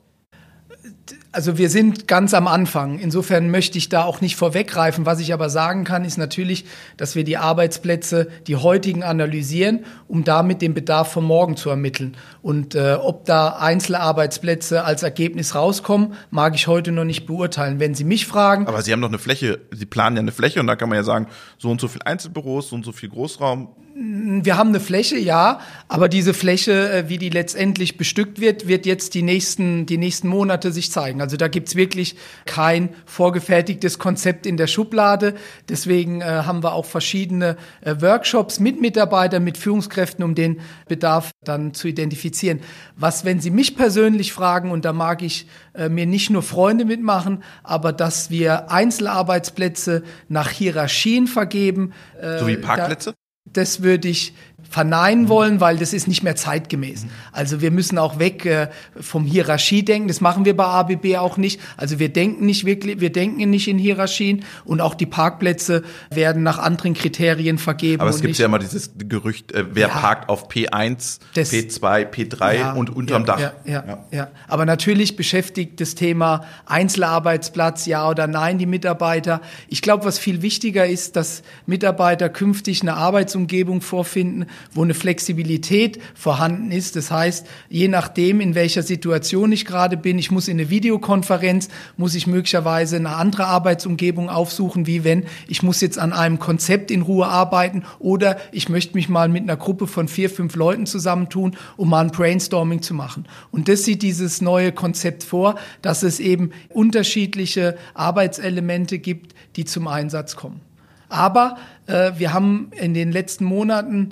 Also 1.39 1.57
wir 1.57 1.71
sind 1.71 2.09
ganz 2.09 2.35
am 2.35 2.49
Anfang. 2.49 2.99
Insofern 2.99 3.49
möchte 3.49 3.79
ich 3.79 3.89
da 3.89 4.03
auch 4.03 4.21
nicht 4.21 4.35
vorweggreifen. 4.35 5.07
Was 5.07 5.21
ich 5.21 5.33
aber 5.33 5.51
sagen 5.51 5.85
kann, 5.85 6.05
ist 6.05 6.19
natürlich, 6.19 6.65
dass 6.97 7.15
wir 7.15 7.23
die 7.23 7.37
Arbeitsplätze, 7.37 8.27
die 8.49 8.57
heutigen 8.57 9.05
analysieren, 9.05 9.85
um 10.09 10.25
damit 10.25 10.63
den 10.63 10.75
Bedarf 10.75 11.13
von 11.13 11.23
morgen 11.23 11.57
zu 11.57 11.71
ermitteln. 11.71 12.17
Und 12.49 12.75
äh, 12.75 12.95
ob 12.95 13.27
da 13.27 13.59
Einzelarbeitsplätze 13.59 14.83
als 14.83 15.03
Ergebnis 15.03 15.55
rauskommen, 15.55 16.15
mag 16.31 16.55
ich 16.55 16.67
heute 16.67 16.93
noch 16.93 17.05
nicht 17.05 17.27
beurteilen. 17.27 17.79
Wenn 17.79 17.95
Sie 17.95 18.05
mich 18.05 18.27
fragen. 18.27 18.67
Aber 18.67 18.81
Sie 18.81 18.91
haben 18.91 19.03
doch 19.03 19.09
eine 19.09 19.19
Fläche, 19.19 19.61
Sie 19.71 19.85
planen 19.85 20.17
ja 20.17 20.23
eine 20.23 20.33
Fläche 20.33 20.59
und 20.59 20.67
da 20.67 20.75
kann 20.75 20.89
man 20.89 20.97
ja 20.97 21.03
sagen, 21.03 21.27
so 21.59 21.71
und 21.71 21.79
so 21.79 21.89
viel 21.89 22.01
Einzelbüros, 22.07 22.71
so 22.71 22.77
und 22.77 22.87
so 22.87 22.93
viel 22.93 23.11
Großraum. 23.11 23.69
Wir 24.01 24.57
haben 24.57 24.69
eine 24.69 24.79
Fläche, 24.81 25.19
ja, 25.19 25.59
aber 25.89 26.09
diese 26.09 26.33
Fläche, 26.33 26.91
äh, 26.91 27.09
wie 27.09 27.19
die 27.19 27.31
letztendlich 27.31 27.97
bestückt 27.97 28.41
wird, 28.41 28.69
wird 28.69 28.87
jetzt 28.87 29.15
die 29.15 29.23
nächsten, 29.23 29.87
die 29.87 29.99
nächsten 29.99 30.29
Monate 30.29 30.71
sich 30.71 30.93
zeigen. 30.93 31.21
Also 31.21 31.37
da 31.37 31.49
gibt's 31.49 31.75
wirklich 31.75 32.15
kein 32.47 32.91
vorgefertigtes 33.07 33.99
Konzept 33.99 34.47
in 34.47 34.57
der 34.57 34.69
Schublade. 34.69 35.35
Deswegen 35.69 36.21
äh, 36.21 36.25
haben 36.25 36.63
wir 36.63 36.75
auch 36.75 36.87
verschiedene 36.87 37.57
äh, 37.81 37.97
Workshops 37.99 38.61
mit 38.61 38.81
Mitarbeitern, 38.81 39.43
mit 39.43 39.59
Führungskräften, 39.59 40.25
um 40.25 40.37
den 40.37 40.61
Bedarf 40.87 41.33
dann 41.49 41.75
zu 41.75 41.89
identifizieren. 41.89 42.61
Was, 42.97 43.25
wenn 43.25 43.41
Sie 43.41 43.51
mich 43.51 43.77
persönlich 43.77 44.33
fragen, 44.33 44.71
und 44.71 44.85
da 44.85 44.93
mag 44.93 45.23
ich 45.23 45.47
äh, 45.75 45.89
mir 45.89 46.07
nicht 46.07 46.31
nur 46.31 46.43
Freunde 46.43 46.85
mitmachen, 46.85 47.43
aber 47.63 47.93
dass 47.93 48.31
wir 48.31 48.71
Einzelarbeitsplätze 48.71 50.03
nach 50.29 50.51
Hierarchien 50.51 51.27
vergeben. 51.27 51.93
Äh, 52.21 52.39
so 52.39 52.47
wie 52.47 52.57
Parkplätze? 52.57 53.13
Da, 53.13 53.17
das 53.53 53.83
würde 53.83 54.09
ich 54.09 54.35
verneinen 54.69 55.29
wollen, 55.29 55.61
weil 55.61 55.79
das 55.79 55.93
ist 55.93 56.09
nicht 56.09 56.23
mehr 56.23 56.35
zeitgemäß. 56.35 57.07
Also 57.33 57.61
wir 57.61 57.71
müssen 57.71 57.97
auch 57.97 58.19
weg 58.19 58.45
äh, 58.45 58.69
vom 59.01 59.25
Hierarchiedenken. 59.25 60.09
Das 60.09 60.21
machen 60.21 60.45
wir 60.45 60.57
bei 60.57 60.65
ABB 60.65 61.17
auch 61.17 61.37
nicht. 61.37 61.61
Also 61.77 61.99
wir 61.99 62.09
denken 62.09 62.45
nicht 62.45 62.65
wirklich, 62.65 63.01
wir 63.01 63.11
denken 63.11 63.49
nicht 63.51 63.69
in 63.69 63.79
Hierarchien 63.79 64.45
und 64.65 64.81
auch 64.81 64.95
die 64.95 65.07
Parkplätze 65.07 65.85
werden 66.11 66.43
nach 66.43 66.59
anderen 66.59 66.95
Kriterien 66.95 67.59
vergeben. 67.59 68.01
Aber 68.01 68.11
es 68.11 68.21
gibt 68.21 68.37
ja 68.37 68.47
immer 68.47 68.59
dieses 68.59 68.91
Gerücht, 68.99 69.53
äh, 69.53 69.65
wer 69.73 69.89
ja, 69.89 69.95
parkt 69.95 70.29
auf 70.29 70.49
P1, 70.49 71.21
das, 71.35 71.53
P2, 71.53 72.11
P3 72.11 72.55
ja, 72.55 72.73
und 72.73 72.91
unterm 72.91 73.23
ja, 73.23 73.27
Dach. 73.27 73.41
Ja, 73.41 73.53
ja, 73.65 74.07
ja. 74.11 74.29
Aber 74.49 74.67
natürlich 74.67 75.15
beschäftigt 75.15 75.81
das 75.81 75.95
Thema 75.95 76.45
Einzelarbeitsplatz, 76.67 77.87
ja 77.87 78.09
oder 78.09 78.27
nein, 78.27 78.59
die 78.59 78.67
Mitarbeiter. 78.67 79.41
Ich 79.69 79.83
glaube, 79.83 80.05
was 80.05 80.19
viel 80.19 80.43
wichtiger 80.43 80.87
ist, 80.87 81.15
dass 81.15 81.43
Mitarbeiter 81.67 82.29
künftig 82.29 82.83
eine 82.83 82.95
Arbeitsumgebung 82.95 83.81
vorfinden, 83.81 84.48
wo 84.73 84.83
eine 84.83 84.95
Flexibilität 84.95 85.99
vorhanden 86.15 86.71
ist. 86.71 86.97
Das 86.97 87.11
heißt, 87.11 87.47
je 87.69 87.89
nachdem, 87.89 88.41
in 88.41 88.55
welcher 88.55 88.83
Situation 88.83 89.53
ich 89.53 89.65
gerade 89.65 89.97
bin, 89.97 90.19
ich 90.19 90.31
muss 90.31 90.49
in 90.49 90.59
eine 90.59 90.71
Videokonferenz, 90.71 91.69
muss 91.97 92.15
ich 92.15 92.27
möglicherweise 92.27 92.97
eine 92.97 93.17
andere 93.17 93.47
Arbeitsumgebung 93.47 94.29
aufsuchen, 94.29 94.87
wie 94.87 95.05
wenn 95.05 95.25
ich 95.47 95.63
muss 95.63 95.81
jetzt 95.81 95.99
an 95.99 96.13
einem 96.13 96.39
Konzept 96.39 96.91
in 96.91 97.03
Ruhe 97.03 97.27
arbeiten 97.27 97.85
oder 97.99 98.39
ich 98.53 98.69
möchte 98.69 98.95
mich 98.95 99.09
mal 99.09 99.29
mit 99.29 99.43
einer 99.43 99.57
Gruppe 99.57 99.87
von 99.87 100.09
vier, 100.09 100.31
fünf 100.31 100.57
Leuten 100.57 100.87
zusammentun, 100.87 101.57
um 101.77 101.91
mal 101.91 102.05
ein 102.05 102.11
Brainstorming 102.11 102.83
zu 102.83 102.95
machen. 102.95 103.27
Und 103.51 103.69
das 103.69 103.85
sieht 103.85 104.03
dieses 104.03 104.41
neue 104.41 104.73
Konzept 104.73 105.25
vor, 105.25 105.57
dass 105.83 106.03
es 106.03 106.21
eben 106.21 106.51
unterschiedliche 106.71 107.77
Arbeitselemente 107.95 108.99
gibt, 108.99 109.35
die 109.57 109.65
zum 109.65 109.89
Einsatz 109.89 110.37
kommen. 110.37 110.61
Aber 111.09 111.57
äh, 111.87 112.13
wir 112.17 112.33
haben 112.33 112.71
in 112.77 112.95
den 112.95 113.13
letzten 113.13 113.45
Monaten 113.45 114.11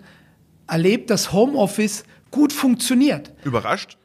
erlebt, 0.67 1.11
dass 1.11 1.33
Homeoffice 1.33 2.05
gut 2.31 2.53
funktioniert. 2.53 3.33
Überrascht? 3.45 3.99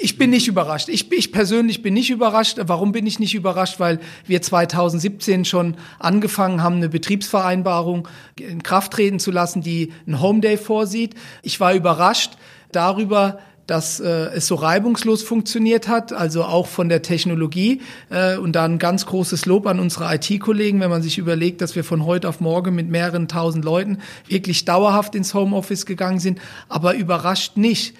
Ich 0.00 0.16
bin 0.16 0.30
nicht 0.30 0.46
überrascht. 0.46 0.88
Ich, 0.88 1.10
ich, 1.10 1.32
persönlich 1.32 1.82
bin 1.82 1.94
nicht 1.94 2.10
überrascht. 2.10 2.58
Warum 2.62 2.92
bin 2.92 3.04
ich 3.04 3.18
nicht 3.18 3.34
überrascht? 3.34 3.80
Weil 3.80 3.98
wir 4.26 4.40
2017 4.40 5.44
schon 5.44 5.76
angefangen 5.98 6.62
haben, 6.62 6.76
eine 6.76 6.88
Betriebsvereinbarung 6.88 8.06
in 8.38 8.62
Kraft 8.62 8.92
treten 8.92 9.18
zu 9.18 9.32
lassen, 9.32 9.60
die 9.60 9.92
ein 10.06 10.20
Home 10.20 10.40
Day 10.40 10.56
vorsieht. 10.56 11.16
Ich 11.42 11.58
war 11.58 11.74
überrascht 11.74 12.36
darüber, 12.70 13.40
dass 13.68 14.00
äh, 14.00 14.30
es 14.34 14.46
so 14.46 14.54
reibungslos 14.54 15.22
funktioniert 15.22 15.88
hat, 15.88 16.14
also 16.14 16.42
auch 16.44 16.66
von 16.66 16.88
der 16.88 17.02
Technologie. 17.02 17.82
Äh, 18.08 18.38
und 18.38 18.56
da 18.56 18.64
ein 18.64 18.78
ganz 18.78 19.04
großes 19.04 19.44
Lob 19.44 19.66
an 19.66 19.78
unsere 19.78 20.12
IT-Kollegen, 20.14 20.80
wenn 20.80 20.90
man 20.90 21.02
sich 21.02 21.18
überlegt, 21.18 21.60
dass 21.60 21.76
wir 21.76 21.84
von 21.84 22.06
heute 22.06 22.30
auf 22.30 22.40
morgen 22.40 22.74
mit 22.74 22.88
mehreren 22.88 23.28
tausend 23.28 23.64
Leuten 23.64 23.98
wirklich 24.26 24.64
dauerhaft 24.64 25.14
ins 25.14 25.34
Homeoffice 25.34 25.84
gegangen 25.84 26.18
sind, 26.18 26.40
aber 26.70 26.94
überrascht 26.94 27.58
nicht. 27.58 27.94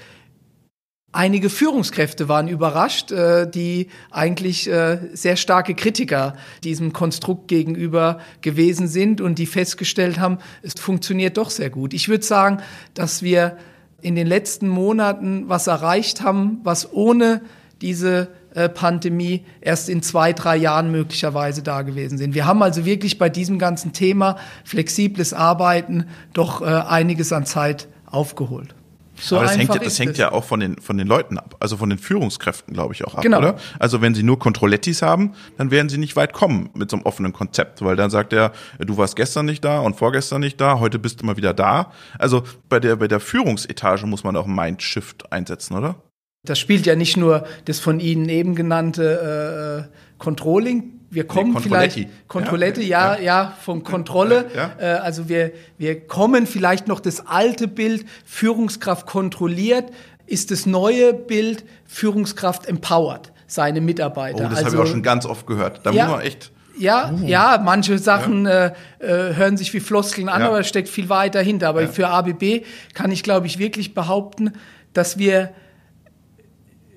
Einige 1.12 1.50
Führungskräfte 1.50 2.28
waren 2.28 2.48
überrascht, 2.48 3.12
äh, 3.12 3.50
die 3.50 3.88
eigentlich 4.10 4.70
äh, 4.70 4.98
sehr 5.12 5.36
starke 5.36 5.74
Kritiker 5.74 6.34
diesem 6.64 6.94
Konstrukt 6.94 7.46
gegenüber 7.46 8.20
gewesen 8.40 8.88
sind 8.88 9.20
und 9.20 9.38
die 9.38 9.46
festgestellt 9.46 10.18
haben, 10.18 10.38
es 10.62 10.74
funktioniert 10.80 11.36
doch 11.36 11.50
sehr 11.50 11.68
gut. 11.68 11.92
Ich 11.92 12.08
würde 12.08 12.24
sagen, 12.24 12.62
dass 12.94 13.22
wir 13.22 13.58
in 14.00 14.14
den 14.14 14.26
letzten 14.26 14.68
Monaten 14.68 15.48
was 15.48 15.66
erreicht 15.66 16.22
haben, 16.22 16.60
was 16.62 16.92
ohne 16.92 17.42
diese 17.80 18.28
äh, 18.54 18.68
Pandemie 18.68 19.44
erst 19.60 19.88
in 19.88 20.02
zwei, 20.02 20.32
drei 20.32 20.56
Jahren 20.56 20.90
möglicherweise 20.90 21.62
da 21.62 21.82
gewesen 21.82 22.18
sind. 22.18 22.34
Wir 22.34 22.46
haben 22.46 22.62
also 22.62 22.84
wirklich 22.84 23.18
bei 23.18 23.28
diesem 23.28 23.58
ganzen 23.58 23.92
Thema 23.92 24.36
flexibles 24.64 25.32
Arbeiten 25.32 26.06
doch 26.32 26.62
äh, 26.62 26.64
einiges 26.64 27.32
an 27.32 27.46
Zeit 27.46 27.88
aufgeholt. 28.06 28.74
So 29.20 29.36
Aber 29.36 29.46
das 29.46 29.56
hängt, 29.56 29.74
ja, 29.74 29.80
das 29.80 29.98
hängt 29.98 30.18
ja 30.18 30.32
auch 30.32 30.44
von 30.44 30.60
den, 30.60 30.80
von 30.80 30.96
den 30.96 31.06
Leuten 31.06 31.38
ab, 31.38 31.56
also 31.60 31.76
von 31.76 31.90
den 31.90 31.98
Führungskräften, 31.98 32.74
glaube 32.74 32.94
ich, 32.94 33.04
auch 33.04 33.14
ab, 33.14 33.22
genau. 33.22 33.38
oder? 33.38 33.56
Also 33.78 34.00
wenn 34.00 34.14
sie 34.14 34.22
nur 34.22 34.38
Controlettis 34.38 35.02
haben, 35.02 35.34
dann 35.56 35.70
werden 35.70 35.88
sie 35.88 35.98
nicht 35.98 36.16
weit 36.16 36.32
kommen 36.32 36.70
mit 36.74 36.90
so 36.90 36.96
einem 36.96 37.06
offenen 37.06 37.32
Konzept, 37.32 37.82
weil 37.82 37.96
dann 37.96 38.10
sagt 38.10 38.32
er, 38.32 38.52
du 38.78 38.96
warst 38.96 39.16
gestern 39.16 39.46
nicht 39.46 39.64
da 39.64 39.80
und 39.80 39.96
vorgestern 39.96 40.40
nicht 40.40 40.60
da, 40.60 40.78
heute 40.78 40.98
bist 40.98 41.20
du 41.20 41.26
mal 41.26 41.36
wieder 41.36 41.54
da. 41.54 41.92
Also 42.18 42.44
bei 42.68 42.80
der, 42.80 42.96
bei 42.96 43.08
der 43.08 43.20
Führungsetage 43.20 44.06
muss 44.06 44.24
man 44.24 44.36
auch 44.36 44.46
Mindshift 44.46 45.32
einsetzen, 45.32 45.76
oder? 45.76 45.96
Das 46.44 46.58
spielt 46.58 46.86
ja 46.86 46.94
nicht 46.94 47.16
nur 47.16 47.44
das 47.64 47.80
von 47.80 48.00
Ihnen 48.00 48.28
eben 48.28 48.54
genannte 48.54 49.88
äh, 49.90 50.18
Controlling 50.18 50.97
wir 51.10 51.26
kommen 51.26 51.54
nee, 51.54 51.60
vielleicht 51.60 52.08
Kontrollette, 52.28 52.82
ja, 52.82 53.16
ja, 53.16 53.22
ja, 53.22 53.54
von 53.62 53.82
Kontrolle. 53.82 54.50
Ja. 54.54 54.72
Äh, 54.78 54.84
also 54.98 55.28
wir 55.28 55.52
wir 55.78 56.06
kommen 56.06 56.46
vielleicht 56.46 56.86
noch 56.86 57.00
das 57.00 57.26
alte 57.26 57.68
Bild 57.68 58.06
Führungskraft 58.24 59.06
kontrolliert, 59.06 59.90
ist 60.26 60.50
das 60.50 60.66
neue 60.66 61.14
Bild 61.14 61.64
Führungskraft 61.86 62.66
empowert 62.66 63.32
seine 63.46 63.80
Mitarbeiter. 63.80 64.44
Oh, 64.44 64.48
das 64.48 64.58
also, 64.58 64.66
habe 64.66 64.76
ich 64.76 64.82
auch 64.82 64.92
schon 64.92 65.02
ganz 65.02 65.24
oft 65.24 65.46
gehört. 65.46 65.80
Da 65.84 65.90
ja, 65.90 66.04
muss 66.04 66.16
man 66.16 66.20
echt 66.26 66.52
ja, 66.78 67.10
uh. 67.10 67.26
ja, 67.26 67.60
manche 67.62 67.98
Sachen 67.98 68.44
ja. 68.44 68.66
Äh, 68.66 68.72
äh, 69.00 69.34
hören 69.34 69.56
sich 69.56 69.72
wie 69.74 69.80
Floskeln 69.80 70.28
an, 70.28 70.42
ja. 70.42 70.48
aber 70.48 70.62
steckt 70.62 70.88
viel 70.88 71.08
weiter 71.08 71.40
hinter. 71.40 71.68
Aber 71.68 71.88
für 71.88 72.08
ABB 72.08 72.64
kann 72.94 73.10
ich, 73.10 73.22
glaube 73.22 73.46
ich, 73.46 73.58
wirklich 73.58 73.94
behaupten, 73.94 74.52
dass 74.92 75.18
wir 75.18 75.50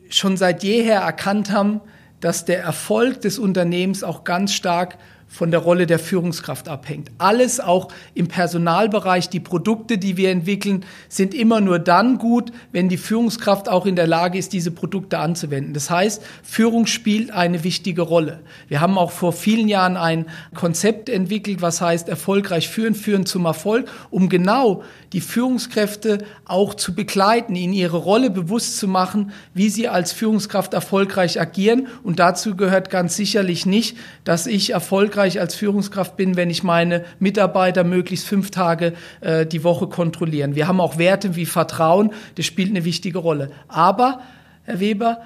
schon 0.10 0.38
seit 0.38 0.64
jeher 0.64 1.00
erkannt 1.00 1.52
haben, 1.52 1.82
dass 2.22 2.46
der 2.46 2.62
Erfolg 2.64 3.22
des 3.22 3.38
Unternehmens 3.38 4.04
auch 4.04 4.24
ganz 4.24 4.54
stark 4.54 4.98
von 5.32 5.50
der 5.50 5.62
Rolle 5.62 5.88
der 5.88 5.98
Führungskraft 5.98 6.68
abhängt. 6.68 7.10
Alles 7.18 7.62
auch 7.62 7.88
im 8.14 8.28
Personalbereich, 8.28 9.30
die 9.30 9.40
Produkte, 9.40 9.98
die 9.98 10.18
wir 10.18 10.30
entwickeln, 10.30 10.84
sind 11.08 11.34
immer 11.34 11.62
nur 11.62 11.80
dann 11.80 12.18
gut, 12.18 12.52
wenn 12.74 12.90
die 12.90 12.98
Führungskraft 12.98 13.70
auch 13.70 13.86
in 13.86 13.96
der 13.96 14.08
Lage 14.08 14.38
ist, 14.38 14.52
diese 14.52 14.72
Produkte 14.72 15.20
anzuwenden. 15.20 15.74
Das 15.74 15.90
heißt, 15.90 16.22
Führung 16.44 16.86
spielt 16.86 17.32
eine 17.32 17.64
wichtige 17.64 18.02
Rolle. 18.02 18.42
Wir 18.68 18.82
haben 18.82 18.98
auch 18.98 19.12
vor 19.12 19.32
vielen 19.32 19.70
Jahren 19.70 19.96
ein 19.96 20.26
Konzept 20.54 21.08
entwickelt, 21.08 21.62
was 21.62 21.80
heißt 21.80 22.10
erfolgreich 22.10 22.68
führen, 22.68 22.94
führen 22.94 23.26
zum 23.26 23.46
Erfolg, 23.46 23.90
um 24.10 24.28
genau 24.28 24.84
die 25.14 25.22
Führungskräfte 25.22 26.26
auch 26.46 26.74
zu 26.74 26.94
begleiten, 26.94 27.56
ihnen 27.56 27.74
ihre 27.74 27.98
Rolle 27.98 28.30
bewusst 28.30 28.78
zu 28.78 28.88
machen, 28.88 29.32
wie 29.54 29.70
sie 29.70 29.88
als 29.88 30.12
Führungskraft 30.12 30.74
erfolgreich 30.74 31.40
agieren. 31.40 31.88
Und 32.04 32.20
dazu 32.20 32.56
gehört 32.56 32.90
ganz 32.90 33.16
sicherlich 33.16 33.66
nicht, 33.66 33.98
dass 34.24 34.46
ich 34.46 34.72
erfolgreich 34.72 35.21
als 35.22 35.56
Führungskraft 35.56 36.18
bin, 36.18 36.36
wenn 36.36 36.50
ich 36.50 36.64
meine 36.64 37.06
Mitarbeiter 37.20 37.84
möglichst 37.84 38.28
fünf 38.28 38.50
Tage 38.50 38.94
äh, 39.22 39.46
die 39.46 39.64
Woche 39.64 39.88
kontrollieren. 39.88 40.56
Wir 40.56 40.68
haben 40.68 40.82
auch 40.82 40.98
Werte 40.98 41.36
wie 41.36 41.46
Vertrauen, 41.46 42.12
das 42.36 42.46
spielt 42.46 42.70
eine 42.70 42.86
wichtige 42.86 43.20
Rolle. 43.20 43.52
Aber, 43.68 44.22
Herr 44.64 44.80
Weber, 44.80 45.22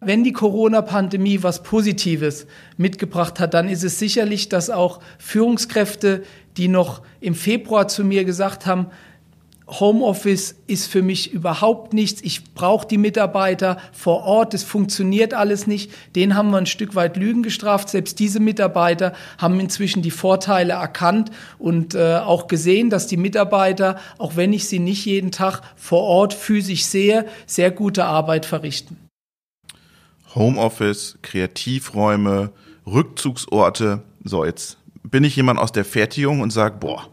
Wenn 0.00 0.24
die 0.24 0.32
Corona-Pandemie 0.32 1.42
was 1.42 1.62
Positives 1.62 2.46
mitgebracht 2.76 3.40
hat, 3.40 3.54
dann 3.54 3.68
ist 3.68 3.82
es 3.82 3.98
sicherlich, 3.98 4.48
dass 4.48 4.68
auch 4.68 5.00
Führungskräfte, 5.18 6.22
die 6.56 6.68
noch 6.68 7.02
im 7.20 7.34
Februar 7.34 7.88
zu 7.88 8.04
mir 8.04 8.24
gesagt 8.24 8.66
haben, 8.66 8.88
Homeoffice 9.68 10.54
ist 10.68 10.86
für 10.86 11.02
mich 11.02 11.32
überhaupt 11.32 11.92
nichts. 11.92 12.20
Ich 12.22 12.54
brauche 12.54 12.86
die 12.86 12.98
Mitarbeiter 12.98 13.78
vor 13.92 14.22
Ort. 14.22 14.54
Es 14.54 14.62
funktioniert 14.62 15.34
alles 15.34 15.66
nicht. 15.66 15.90
Den 16.14 16.36
haben 16.36 16.50
wir 16.50 16.58
ein 16.58 16.66
Stück 16.66 16.94
weit 16.94 17.16
Lügen 17.16 17.42
gestraft. 17.42 17.88
Selbst 17.88 18.20
diese 18.20 18.38
Mitarbeiter 18.38 19.12
haben 19.38 19.58
inzwischen 19.58 20.02
die 20.02 20.12
Vorteile 20.12 20.74
erkannt 20.74 21.32
und 21.58 21.96
äh, 21.96 22.18
auch 22.18 22.46
gesehen, 22.46 22.90
dass 22.90 23.08
die 23.08 23.16
Mitarbeiter, 23.16 23.98
auch 24.18 24.36
wenn 24.36 24.52
ich 24.52 24.68
sie 24.68 24.78
nicht 24.78 25.04
jeden 25.04 25.32
Tag 25.32 25.62
vor 25.74 26.02
Ort 26.02 26.32
physisch 26.32 26.84
sehe, 26.84 27.26
sehr 27.46 27.72
gute 27.72 28.04
Arbeit 28.04 28.46
verrichten. 28.46 28.96
Homeoffice, 30.36 31.18
Kreativräume, 31.22 32.52
Rückzugsorte. 32.86 34.02
So, 34.22 34.44
jetzt 34.44 34.78
bin 35.02 35.24
ich 35.24 35.34
jemand 35.34 35.58
aus 35.58 35.72
der 35.72 35.84
Fertigung 35.84 36.40
und 36.40 36.52
sage, 36.52 36.76
boah, 36.78 37.08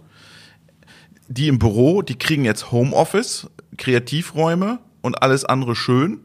die 1.27 1.47
im 1.47 1.59
Büro, 1.59 2.01
die 2.01 2.17
kriegen 2.17 2.45
jetzt 2.45 2.71
Homeoffice, 2.71 3.49
Kreativräume 3.77 4.79
und 5.01 5.21
alles 5.21 5.45
andere 5.45 5.75
schön. 5.75 6.21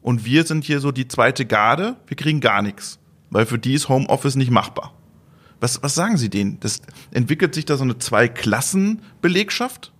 Und 0.00 0.24
wir 0.24 0.44
sind 0.44 0.64
hier 0.64 0.80
so 0.80 0.92
die 0.92 1.08
zweite 1.08 1.46
Garde, 1.46 1.96
wir 2.06 2.16
kriegen 2.16 2.40
gar 2.40 2.62
nichts. 2.62 2.98
Weil 3.30 3.46
für 3.46 3.58
die 3.58 3.74
ist 3.74 3.88
Homeoffice 3.88 4.36
nicht 4.36 4.50
machbar. 4.50 4.92
Was, 5.60 5.82
was 5.82 5.94
sagen 5.94 6.16
Sie 6.16 6.28
denen? 6.28 6.58
Das, 6.60 6.82
entwickelt 7.12 7.54
sich 7.54 7.64
da 7.64 7.76
so 7.76 7.84
eine 7.84 7.98
Zwei-Klassen-Belegschaft? 7.98 9.92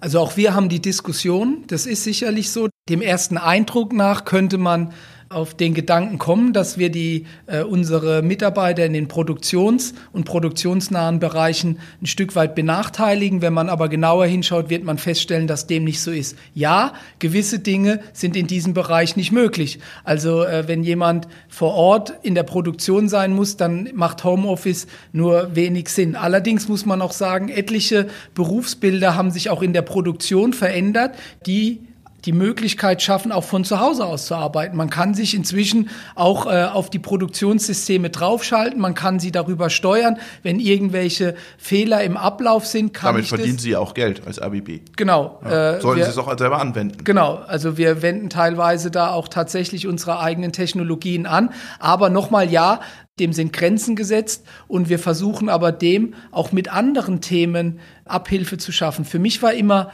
Also 0.00 0.18
auch 0.18 0.36
wir 0.36 0.54
haben 0.54 0.68
die 0.68 0.80
Diskussion, 0.80 1.64
das 1.68 1.86
ist 1.86 2.04
sicherlich 2.04 2.50
so. 2.50 2.68
Dem 2.88 3.02
ersten 3.02 3.38
Eindruck 3.38 3.92
nach 3.92 4.24
könnte 4.24 4.58
man 4.58 4.92
auf 5.32 5.54
den 5.54 5.74
Gedanken 5.74 6.18
kommen, 6.18 6.52
dass 6.52 6.78
wir 6.78 6.90
die, 6.90 7.26
äh, 7.46 7.62
unsere 7.62 8.22
Mitarbeiter 8.22 8.84
in 8.84 8.92
den 8.92 9.08
Produktions- 9.08 9.94
und 10.12 10.24
produktionsnahen 10.24 11.18
Bereichen 11.18 11.78
ein 12.00 12.06
Stück 12.06 12.34
weit 12.36 12.54
benachteiligen. 12.54 13.42
Wenn 13.42 13.52
man 13.52 13.68
aber 13.68 13.88
genauer 13.88 14.26
hinschaut, 14.26 14.70
wird 14.70 14.84
man 14.84 14.98
feststellen, 14.98 15.46
dass 15.46 15.66
dem 15.66 15.84
nicht 15.84 16.00
so 16.00 16.10
ist. 16.10 16.36
Ja, 16.54 16.94
gewisse 17.18 17.58
Dinge 17.58 18.00
sind 18.12 18.36
in 18.36 18.46
diesem 18.46 18.74
Bereich 18.74 19.16
nicht 19.16 19.32
möglich. 19.32 19.78
Also 20.04 20.44
äh, 20.44 20.68
wenn 20.68 20.82
jemand 20.84 21.28
vor 21.48 21.74
Ort 21.74 22.12
in 22.22 22.34
der 22.34 22.42
Produktion 22.42 23.08
sein 23.08 23.34
muss, 23.34 23.56
dann 23.56 23.88
macht 23.94 24.24
Homeoffice 24.24 24.86
nur 25.12 25.54
wenig 25.54 25.88
Sinn. 25.88 26.16
Allerdings 26.16 26.68
muss 26.68 26.86
man 26.86 27.02
auch 27.02 27.12
sagen, 27.12 27.48
etliche 27.48 28.08
Berufsbilder 28.34 29.14
haben 29.14 29.30
sich 29.30 29.50
auch 29.50 29.62
in 29.62 29.72
der 29.72 29.82
Produktion 29.82 30.52
verändert, 30.52 31.16
die 31.46 31.80
die 32.24 32.32
Möglichkeit 32.32 33.02
schaffen, 33.02 33.32
auch 33.32 33.44
von 33.44 33.64
zu 33.64 33.80
Hause 33.80 34.04
aus 34.04 34.26
zu 34.26 34.34
arbeiten. 34.34 34.76
Man 34.76 34.90
kann 34.90 35.14
sich 35.14 35.34
inzwischen 35.34 35.90
auch 36.14 36.46
äh, 36.46 36.64
auf 36.64 36.90
die 36.90 36.98
Produktionssysteme 36.98 38.10
draufschalten, 38.10 38.80
man 38.80 38.94
kann 38.94 39.18
sie 39.18 39.32
darüber 39.32 39.70
steuern. 39.70 40.18
Wenn 40.42 40.60
irgendwelche 40.60 41.34
Fehler 41.58 42.02
im 42.04 42.16
Ablauf 42.16 42.66
sind, 42.66 42.94
kann 42.94 43.08
Damit 43.08 43.24
ich 43.24 43.28
verdienen 43.28 43.56
das, 43.56 43.62
Sie 43.62 43.70
ja 43.70 43.78
auch 43.80 43.94
Geld 43.94 44.26
als 44.26 44.38
ABB. 44.38 44.80
Genau. 44.96 45.40
Ja. 45.44 45.76
Äh, 45.76 45.80
Sollen 45.80 45.98
wir, 45.98 46.04
Sie 46.04 46.10
es 46.10 46.18
auch 46.18 46.38
selber 46.38 46.60
anwenden? 46.60 47.04
Genau, 47.04 47.36
also 47.36 47.76
wir 47.76 48.02
wenden 48.02 48.30
teilweise 48.30 48.90
da 48.90 49.10
auch 49.10 49.28
tatsächlich 49.28 49.86
unsere 49.86 50.20
eigenen 50.20 50.52
Technologien 50.52 51.26
an. 51.26 51.50
Aber 51.80 52.08
nochmal 52.08 52.50
ja, 52.50 52.80
dem 53.18 53.32
sind 53.32 53.52
Grenzen 53.52 53.96
gesetzt 53.96 54.44
und 54.68 54.88
wir 54.88 54.98
versuchen 54.98 55.48
aber 55.48 55.72
dem 55.72 56.14
auch 56.30 56.52
mit 56.52 56.72
anderen 56.72 57.20
Themen 57.20 57.80
Abhilfe 58.04 58.58
zu 58.58 58.72
schaffen. 58.72 59.04
Für 59.04 59.18
mich 59.18 59.42
war 59.42 59.52
immer 59.52 59.90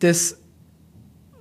das 0.00 0.41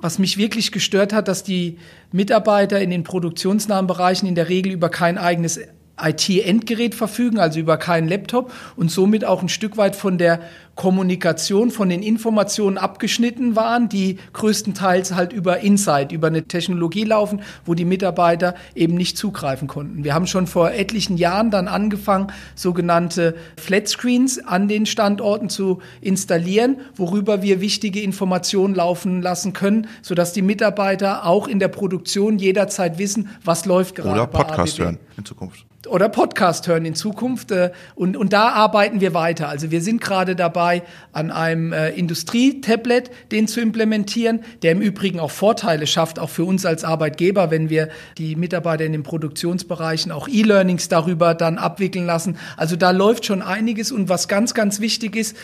was 0.02 0.20
mich 0.20 0.38
wirklich 0.38 0.72
gestört 0.72 1.14
hat, 1.14 1.28
dass 1.28 1.44
die 1.44 1.78
Mitarbeiter 2.12 2.82
in 2.82 2.90
den 2.90 3.04
produktionsnahen 3.04 3.88
Bereichen 3.88 4.28
in 4.28 4.36
der 4.36 4.50
Regel 4.50 4.72
über 4.72 4.90
kein 4.90 5.18
eigenes 5.18 5.60
IT-Endgerät 6.04 6.96
verfügen, 6.96 7.40
also 7.40 7.60
über 7.60 7.78
keinen 7.78 8.08
Laptop 8.08 8.52
und 8.76 8.92
somit 8.92 9.26
auch 9.26 9.42
ein 9.42 9.50
Stück 9.50 9.78
weit 9.78 9.96
von 9.96 10.18
der 10.18 10.40
Kommunikation, 10.76 11.70
von 11.70 11.90
den 11.90 12.02
Informationen 12.02 12.78
abgeschnitten 12.78 13.56
waren, 13.56 13.90
die 13.90 14.18
größtenteils 14.34 15.14
halt 15.14 15.34
über 15.34 15.60
Insight, 15.60 16.12
über 16.12 16.28
eine 16.28 16.44
Technologie 16.44 17.04
laufen, 17.04 17.42
wo 17.66 17.74
die 17.74 17.86
Mitarbeiter 17.86 18.56
eben 18.74 18.96
nicht 18.96 19.18
zugreifen 19.18 19.68
konnten. 19.68 20.04
Wir 20.04 20.14
haben 20.14 20.28
schon 20.28 20.48
vor 20.48 20.72
etlichen 20.72 21.18
Jahren 21.18 21.52
dann 21.52 21.68
angefangen, 21.68 22.28
sogenannte 22.56 23.36
Flatscreens 23.58 24.40
an 24.40 24.68
den 24.68 24.86
Standorten 24.86 25.50
zu 25.50 25.82
installieren, 26.00 26.78
worüber 26.96 27.42
wir 27.42 27.62
wichtige 27.62 28.02
Informationen 28.02 28.74
laufen 28.74 29.22
lassen 29.22 29.54
können, 29.54 29.88
sodass 30.02 30.34
die 30.34 30.42
Mitarbeiter 30.42 31.26
auch 31.26 31.48
in 31.48 31.60
der 31.60 31.68
Produktion 31.68 32.40
jederzeit 32.40 32.98
wissen, 32.98 33.30
was 33.44 33.66
läuft 33.66 33.96
gerade. 33.96 34.12
Oder 34.12 34.28
Podcast 34.28 34.80
hören 34.80 34.98
in 35.18 35.26
Zukunft 35.26 35.66
oder 35.88 36.10
Podcast 36.10 36.68
hören 36.68 36.86
in 36.86 36.96
Zukunft. 36.96 37.52
Äh, 37.52 37.72
und, 37.96 38.18
und 38.18 38.34
da 38.34 38.50
arbeiten 38.50 39.02
wir 39.02 39.14
weiter. 39.14 39.50
Also 39.50 39.72
wir 39.72 39.82
sind 39.82 40.02
gerade 40.02 40.36
dabei, 40.36 40.84
an 41.12 41.32
einem 41.32 41.74
äh, 41.74 41.90
Industrietablet 41.90 43.12
den 43.32 43.48
zu 43.48 43.62
implementieren, 43.62 44.42
der 44.62 44.74
im 44.74 44.82
Übrigen 44.82 45.20
auch 45.20 45.32
Vorteile 45.32 45.88
schafft, 45.88 46.20
auch 46.20 46.30
für 46.30 46.46
uns 46.46 46.66
als 46.66 46.84
Arbeitgeber, 46.84 47.52
wenn 47.52 47.70
wir 47.70 47.90
die 48.18 48.36
Mitarbeiter 48.36 48.86
in 48.86 48.92
den 48.92 49.04
Produktionsbereichen 49.04 50.12
auch 50.12 50.28
E-Learnings 50.28 50.90
darüber 50.90 51.34
dann 51.34 51.58
abwickeln 51.58 52.06
lassen. 52.06 52.38
Also 52.58 52.76
da 52.76 52.92
läuft 52.92 53.26
schon 53.26 53.42
einiges. 53.42 53.92
Und 53.92 54.10
was 54.10 54.28
ganz, 54.28 54.54
ganz 54.54 54.80
wichtig 54.80 55.16
ist, 55.16 55.36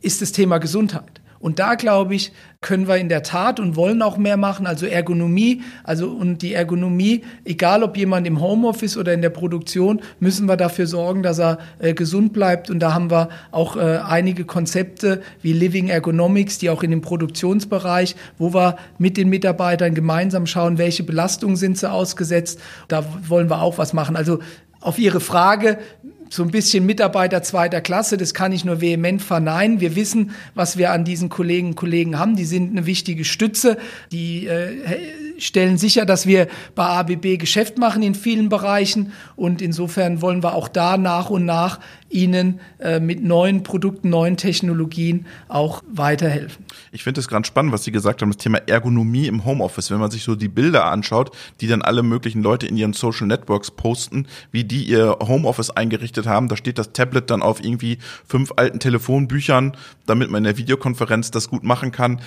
ist 0.00 0.22
das 0.22 0.32
Thema 0.32 0.58
Gesundheit. 0.58 1.19
Und 1.40 1.58
da 1.58 1.74
glaube 1.74 2.14
ich, 2.14 2.32
können 2.60 2.86
wir 2.86 2.98
in 2.98 3.08
der 3.08 3.22
Tat 3.22 3.58
und 3.58 3.74
wollen 3.74 4.02
auch 4.02 4.18
mehr 4.18 4.36
machen. 4.36 4.66
Also 4.66 4.84
Ergonomie, 4.84 5.62
also 5.82 6.10
und 6.10 6.42
die 6.42 6.52
Ergonomie, 6.52 7.22
egal 7.46 7.82
ob 7.82 7.96
jemand 7.96 8.26
im 8.26 8.42
Homeoffice 8.42 8.98
oder 8.98 9.14
in 9.14 9.22
der 9.22 9.30
Produktion, 9.30 10.02
müssen 10.20 10.46
wir 10.46 10.58
dafür 10.58 10.86
sorgen, 10.86 11.22
dass 11.22 11.38
er 11.38 11.58
äh, 11.78 11.94
gesund 11.94 12.34
bleibt. 12.34 12.68
Und 12.68 12.80
da 12.80 12.92
haben 12.92 13.10
wir 13.10 13.30
auch 13.52 13.76
äh, 13.76 14.00
einige 14.06 14.44
Konzepte 14.44 15.22
wie 15.40 15.54
Living 15.54 15.88
Ergonomics, 15.88 16.58
die 16.58 16.68
auch 16.68 16.82
in 16.82 16.90
dem 16.90 17.00
Produktionsbereich, 17.00 18.16
wo 18.36 18.52
wir 18.52 18.76
mit 18.98 19.16
den 19.16 19.30
Mitarbeitern 19.30 19.94
gemeinsam 19.94 20.44
schauen, 20.46 20.76
welche 20.76 21.04
Belastungen 21.04 21.56
sind 21.56 21.78
sie 21.78 21.90
ausgesetzt. 21.90 22.60
Da 22.88 23.02
wollen 23.26 23.48
wir 23.48 23.62
auch 23.62 23.78
was 23.78 23.94
machen. 23.94 24.14
Also 24.14 24.40
auf 24.80 24.98
Ihre 24.98 25.20
Frage, 25.20 25.78
so 26.30 26.44
ein 26.44 26.52
bisschen 26.52 26.86
Mitarbeiter 26.86 27.42
zweiter 27.42 27.80
Klasse, 27.80 28.16
das 28.16 28.34
kann 28.34 28.52
ich 28.52 28.64
nur 28.64 28.80
vehement 28.80 29.20
verneinen. 29.20 29.80
Wir 29.80 29.96
wissen, 29.96 30.30
was 30.54 30.78
wir 30.78 30.92
an 30.92 31.04
diesen 31.04 31.28
Kolleginnen 31.28 31.70
und 31.70 31.76
Kollegen 31.76 32.18
haben. 32.18 32.36
Die 32.36 32.44
sind 32.44 32.70
eine 32.70 32.86
wichtige 32.86 33.24
Stütze. 33.24 33.76
Die 34.12 34.46
äh, 34.46 34.70
stellen 35.38 35.76
sicher, 35.76 36.06
dass 36.06 36.26
wir 36.26 36.46
bei 36.76 36.84
ABB 36.84 37.36
Geschäft 37.36 37.78
machen 37.78 38.04
in 38.04 38.14
vielen 38.14 38.48
Bereichen. 38.48 39.12
Und 39.34 39.60
insofern 39.60 40.22
wollen 40.22 40.44
wir 40.44 40.54
auch 40.54 40.68
da 40.68 40.96
nach 40.96 41.30
und 41.30 41.44
nach 41.44 41.80
ihnen 42.10 42.60
äh, 42.78 43.00
mit 43.00 43.22
neuen 43.22 43.62
Produkten, 43.62 44.10
neuen 44.10 44.36
Technologien 44.36 45.26
auch 45.48 45.82
weiterhelfen. 45.90 46.64
Ich 46.92 47.04
finde 47.04 47.20
es 47.20 47.28
ganz 47.28 47.46
spannend, 47.46 47.72
was 47.72 47.84
Sie 47.84 47.92
gesagt 47.92 48.20
haben, 48.20 48.30
das 48.30 48.38
Thema 48.38 48.58
Ergonomie 48.66 49.26
im 49.26 49.44
Homeoffice. 49.44 49.90
Wenn 49.90 50.00
man 50.00 50.10
sich 50.10 50.24
so 50.24 50.34
die 50.34 50.48
Bilder 50.48 50.86
anschaut, 50.86 51.30
die 51.60 51.66
dann 51.66 51.82
alle 51.82 52.02
möglichen 52.02 52.42
Leute 52.42 52.66
in 52.66 52.76
ihren 52.76 52.92
Social 52.92 53.26
Networks 53.26 53.70
posten, 53.70 54.26
wie 54.50 54.64
die 54.64 54.84
ihr 54.84 55.16
Homeoffice 55.20 55.70
eingerichtet 55.70 56.26
haben, 56.26 56.48
da 56.48 56.56
steht 56.56 56.78
das 56.78 56.92
Tablet 56.92 57.30
dann 57.30 57.42
auf 57.42 57.62
irgendwie 57.62 57.98
fünf 58.26 58.52
alten 58.56 58.80
Telefonbüchern, 58.80 59.76
damit 60.06 60.30
man 60.30 60.38
in 60.38 60.44
der 60.44 60.58
Videokonferenz 60.58 61.30
das 61.30 61.48
gut 61.48 61.62
machen 61.62 61.92
kann. 61.92 62.20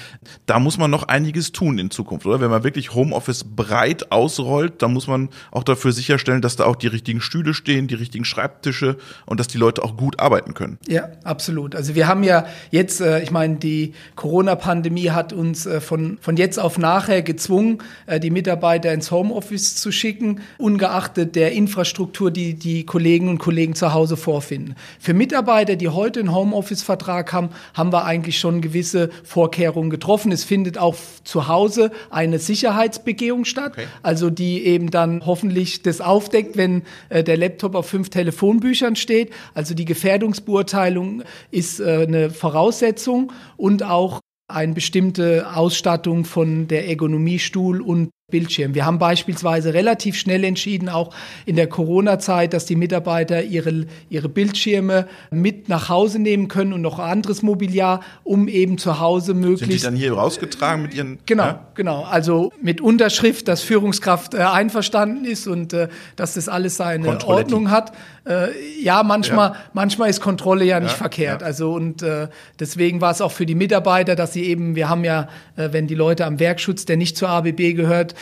Da 0.45 0.59
muss 0.59 0.77
man 0.77 0.89
noch 0.89 1.03
einiges 1.03 1.51
tun 1.51 1.77
in 1.77 1.91
Zukunft, 1.91 2.25
oder? 2.25 2.39
Wenn 2.39 2.49
man 2.49 2.63
wirklich 2.63 2.93
Homeoffice 2.93 3.43
breit 3.43 4.11
ausrollt, 4.11 4.81
dann 4.81 4.93
muss 4.93 5.07
man 5.07 5.29
auch 5.51 5.63
dafür 5.63 5.91
sicherstellen, 5.91 6.41
dass 6.41 6.55
da 6.55 6.65
auch 6.65 6.75
die 6.75 6.87
richtigen 6.87 7.21
Stühle 7.21 7.53
stehen, 7.53 7.87
die 7.87 7.95
richtigen 7.95 8.25
Schreibtische 8.25 8.97
und 9.25 9.39
dass 9.39 9.47
die 9.47 9.57
Leute 9.57 9.72
Leute 9.73 9.83
auch 9.83 9.97
gut 9.97 10.19
arbeiten 10.19 10.53
können. 10.53 10.77
Ja, 10.87 11.09
absolut. 11.23 11.75
Also 11.75 11.95
wir 11.95 12.07
haben 12.07 12.23
ja 12.23 12.45
jetzt, 12.71 13.01
äh, 13.01 13.21
ich 13.21 13.31
meine, 13.31 13.55
die 13.55 13.93
Corona-Pandemie 14.15 15.09
hat 15.09 15.33
uns 15.33 15.65
äh, 15.65 15.81
von, 15.81 16.17
von 16.21 16.37
jetzt 16.37 16.59
auf 16.59 16.77
nachher 16.77 17.21
gezwungen, 17.21 17.79
äh, 18.05 18.19
die 18.19 18.29
Mitarbeiter 18.29 18.93
ins 18.93 19.11
Homeoffice 19.11 19.75
zu 19.75 19.91
schicken, 19.91 20.41
ungeachtet 20.57 21.35
der 21.35 21.53
Infrastruktur, 21.53 22.31
die 22.31 22.53
die 22.53 22.85
Kollegen 22.85 23.29
und 23.29 23.39
Kollegen 23.39 23.75
zu 23.75 23.93
Hause 23.93 24.17
vorfinden. 24.17 24.75
Für 24.99 25.13
Mitarbeiter, 25.13 25.75
die 25.75 25.89
heute 25.89 26.19
einen 26.19 26.33
Homeoffice-Vertrag 26.33 27.33
haben, 27.33 27.49
haben 27.73 27.91
wir 27.91 28.05
eigentlich 28.05 28.39
schon 28.39 28.61
gewisse 28.61 29.09
Vorkehrungen 29.23 29.89
getroffen. 29.89 30.31
Es 30.31 30.43
findet 30.43 30.77
auch 30.77 30.95
zu 31.23 31.47
Hause 31.47 31.91
eine 32.09 32.39
Sicherheitsbegehung 32.39 33.45
statt, 33.45 33.73
okay. 33.73 33.87
also 34.03 34.29
die 34.29 34.65
eben 34.65 34.91
dann 34.91 35.25
hoffentlich 35.25 35.81
das 35.81 36.01
aufdeckt, 36.01 36.57
wenn 36.57 36.83
der 37.09 37.37
Laptop 37.37 37.75
auf 37.75 37.87
fünf 37.87 38.09
Telefonbüchern 38.09 38.95
steht. 38.95 39.31
Also 39.53 39.62
also 39.63 39.75
die 39.75 39.85
Gefährdungsbeurteilung 39.85 41.23
ist 41.49 41.79
äh, 41.79 42.03
eine 42.05 42.29
Voraussetzung 42.31 43.31
und 43.55 43.81
auch 43.81 44.19
eine 44.51 44.73
bestimmte 44.73 45.55
Ausstattung 45.55 46.25
von 46.25 46.67
der 46.67 46.89
Ergonomiestuhl 46.89 47.79
und 47.79 48.09
Bildschirm. 48.33 48.73
Wir 48.73 48.87
haben 48.87 48.97
beispielsweise 48.97 49.75
relativ 49.75 50.17
schnell 50.17 50.43
entschieden, 50.43 50.89
auch 50.89 51.13
in 51.45 51.55
der 51.55 51.67
Corona-Zeit, 51.67 52.51
dass 52.53 52.65
die 52.65 52.75
Mitarbeiter 52.75 53.43
ihre, 53.43 53.85
ihre 54.09 54.27
Bildschirme 54.27 55.07
mit 55.29 55.69
nach 55.69 55.87
Hause 55.87 56.17
nehmen 56.17 56.47
können 56.47 56.73
und 56.73 56.81
noch 56.81 56.97
anderes 56.97 57.43
Mobiliar, 57.43 58.01
um 58.23 58.47
eben 58.47 58.79
zu 58.79 58.99
Hause 58.99 59.35
möglichst. 59.35 59.59
Sind 59.59 59.71
die 59.71 59.83
dann 59.83 59.95
hier 59.95 60.13
rausgetragen 60.13 60.81
mit 60.81 60.95
ihren. 60.95 61.19
Genau, 61.27 61.43
ja? 61.43 61.67
genau. 61.75 62.01
Also 62.05 62.51
mit 62.59 62.81
Unterschrift, 62.81 63.47
dass 63.47 63.61
Führungskraft 63.61 64.33
äh, 64.33 64.37
einverstanden 64.39 65.25
ist 65.25 65.45
und 65.45 65.73
äh, 65.73 65.89
dass 66.15 66.33
das 66.33 66.49
alles 66.49 66.77
seine 66.77 67.23
Ordnung 67.25 67.69
hat. 67.69 67.91
Äh, 68.25 68.47
ja, 68.81 69.03
manchmal, 69.03 69.49
ja. 69.49 69.55
manchmal 69.73 70.09
ist 70.09 70.21
Kontrolle 70.21 70.65
ja 70.65 70.79
nicht 70.79 70.93
ja, 70.93 70.97
verkehrt. 70.97 71.43
Also 71.43 71.73
und 71.73 72.01
äh, 72.01 72.29
deswegen 72.59 72.99
war 72.99 73.11
es 73.11 73.21
auch 73.21 73.31
für 73.31 73.45
die 73.45 73.53
Mitarbeiter, 73.53 74.15
dass 74.15 74.33
sie 74.33 74.45
eben, 74.45 74.75
wir 74.75 74.89
haben 74.89 75.03
ja, 75.03 75.27
äh, 75.55 75.69
wenn 75.71 75.85
die 75.85 75.95
Leute 75.95 76.25
am 76.25 76.39
Werkschutz, 76.39 76.85
der 76.85 76.97
nicht 76.97 77.15
zur 77.15 77.29
ABB 77.29 77.73
gehört, 77.75 78.15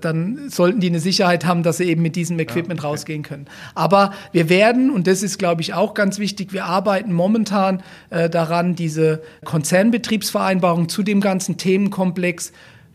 dann 0.00 0.48
sollten 0.48 0.80
die 0.80 0.88
eine 0.88 1.00
Sicherheit 1.00 1.44
haben, 1.44 1.62
dass 1.62 1.78
sie 1.78 1.84
eben 1.84 2.02
mit 2.02 2.16
diesem 2.16 2.38
Equipment 2.38 2.80
ja, 2.80 2.84
okay. 2.84 2.92
rausgehen 2.92 3.22
können. 3.22 3.46
Aber 3.74 4.12
wir 4.32 4.48
werden, 4.48 4.90
und 4.90 5.06
das 5.06 5.22
ist, 5.22 5.38
glaube 5.38 5.62
ich, 5.62 5.74
auch 5.74 5.94
ganz 5.94 6.18
wichtig, 6.18 6.52
wir 6.52 6.64
arbeiten 6.64 7.12
momentan 7.12 7.82
äh, 8.10 8.28
daran, 8.28 8.74
diese 8.74 9.22
Konzernbetriebsvereinbarung 9.44 10.88
zu 10.88 11.02
dem 11.02 11.20
ganzen 11.20 11.56
Themenkomplex 11.56 12.52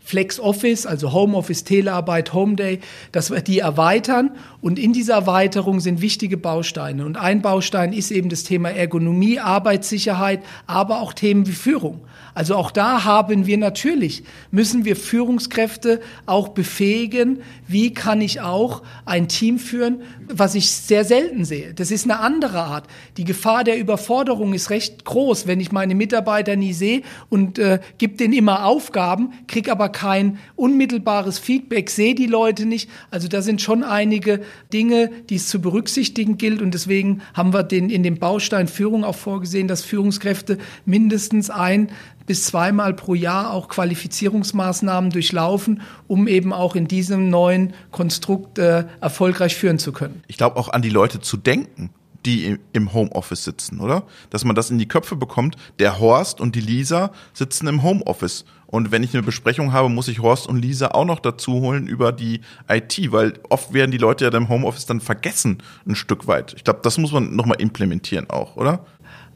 Flex 0.08 0.40
Office, 0.40 0.86
also 0.86 1.12
Homeoffice, 1.12 1.64
Telearbeit, 1.64 2.32
Home 2.32 2.56
Day, 2.56 2.80
dass 3.12 3.30
wir 3.30 3.42
die 3.42 3.58
erweitern. 3.58 4.30
Und 4.62 4.78
in 4.78 4.94
dieser 4.94 5.12
Erweiterung 5.12 5.80
sind 5.80 6.00
wichtige 6.00 6.38
Bausteine. 6.38 7.04
Und 7.04 7.18
ein 7.18 7.42
Baustein 7.42 7.92
ist 7.92 8.10
eben 8.10 8.30
das 8.30 8.42
Thema 8.42 8.70
Ergonomie, 8.70 9.38
Arbeitssicherheit, 9.38 10.40
aber 10.66 11.02
auch 11.02 11.12
Themen 11.12 11.46
wie 11.46 11.52
Führung. 11.52 12.00
Also 12.34 12.54
auch 12.54 12.70
da 12.70 13.04
haben 13.04 13.46
wir 13.46 13.58
natürlich, 13.58 14.22
müssen 14.50 14.84
wir 14.84 14.96
Führungskräfte 14.96 16.00
auch 16.24 16.48
befähigen. 16.48 17.42
Wie 17.66 17.92
kann 17.92 18.20
ich 18.20 18.40
auch 18.40 18.82
ein 19.04 19.28
Team 19.28 19.58
führen, 19.58 20.02
was 20.28 20.54
ich 20.54 20.70
sehr 20.70 21.04
selten 21.04 21.44
sehe? 21.44 21.74
Das 21.74 21.90
ist 21.90 22.04
eine 22.04 22.20
andere 22.20 22.60
Art. 22.60 22.86
Die 23.16 23.24
Gefahr 23.24 23.64
der 23.64 23.78
Überforderung 23.78 24.54
ist 24.54 24.70
recht 24.70 25.04
groß, 25.04 25.46
wenn 25.46 25.60
ich 25.60 25.72
meine 25.72 25.94
Mitarbeiter 25.94 26.56
nie 26.56 26.72
sehe 26.72 27.02
und 27.28 27.58
äh, 27.58 27.80
gebe 27.98 28.16
denen 28.16 28.34
immer 28.34 28.64
Aufgaben, 28.64 29.32
kriege 29.48 29.72
aber 29.72 29.88
kein 29.98 30.38
unmittelbares 30.54 31.40
Feedback, 31.40 31.90
sehe 31.90 32.14
die 32.14 32.26
Leute 32.26 32.66
nicht. 32.66 32.88
Also 33.10 33.26
da 33.26 33.42
sind 33.42 33.60
schon 33.60 33.82
einige 33.82 34.42
Dinge, 34.72 35.10
die 35.28 35.34
es 35.34 35.48
zu 35.48 35.60
berücksichtigen 35.60 36.38
gilt 36.38 36.62
und 36.62 36.72
deswegen 36.72 37.20
haben 37.34 37.52
wir 37.52 37.64
den 37.64 37.90
in 37.90 38.04
dem 38.04 38.20
Baustein 38.20 38.68
Führung 38.68 39.02
auch 39.02 39.16
vorgesehen, 39.16 39.66
dass 39.66 39.82
Führungskräfte 39.82 40.58
mindestens 40.84 41.50
ein 41.50 41.90
bis 42.26 42.44
zweimal 42.44 42.94
pro 42.94 43.14
Jahr 43.14 43.52
auch 43.52 43.66
Qualifizierungsmaßnahmen 43.66 45.10
durchlaufen, 45.10 45.80
um 46.06 46.28
eben 46.28 46.52
auch 46.52 46.76
in 46.76 46.86
diesem 46.86 47.28
neuen 47.28 47.72
Konstrukt 47.90 48.58
äh, 48.58 48.84
erfolgreich 49.00 49.56
führen 49.56 49.80
zu 49.80 49.90
können. 49.90 50.22
Ich 50.28 50.36
glaube 50.36 50.58
auch 50.58 50.68
an 50.68 50.82
die 50.82 50.90
Leute 50.90 51.20
zu 51.20 51.36
denken 51.36 51.90
die 52.26 52.58
im 52.72 52.92
Homeoffice 52.92 53.44
sitzen, 53.44 53.80
oder? 53.80 54.04
Dass 54.30 54.44
man 54.44 54.56
das 54.56 54.70
in 54.70 54.78
die 54.78 54.88
Köpfe 54.88 55.16
bekommt. 55.16 55.56
Der 55.78 55.98
Horst 55.98 56.40
und 56.40 56.54
die 56.54 56.60
Lisa 56.60 57.12
sitzen 57.32 57.66
im 57.68 57.82
Homeoffice. 57.82 58.44
Und 58.66 58.90
wenn 58.90 59.02
ich 59.02 59.14
eine 59.14 59.22
Besprechung 59.22 59.72
habe, 59.72 59.88
muss 59.88 60.08
ich 60.08 60.20
Horst 60.20 60.46
und 60.46 60.60
Lisa 60.60 60.88
auch 60.88 61.06
noch 61.06 61.20
dazu 61.20 61.52
holen 61.52 61.86
über 61.86 62.12
die 62.12 62.42
IT, 62.68 63.12
weil 63.12 63.34
oft 63.48 63.72
werden 63.72 63.90
die 63.90 63.98
Leute 63.98 64.26
ja 64.26 64.34
im 64.36 64.48
Homeoffice 64.48 64.84
dann 64.84 65.00
vergessen, 65.00 65.62
ein 65.86 65.94
Stück 65.94 66.26
weit. 66.26 66.52
Ich 66.54 66.64
glaube, 66.64 66.80
das 66.82 66.98
muss 66.98 67.12
man 67.12 67.34
nochmal 67.34 67.60
implementieren 67.60 68.28
auch, 68.28 68.56
oder? 68.56 68.84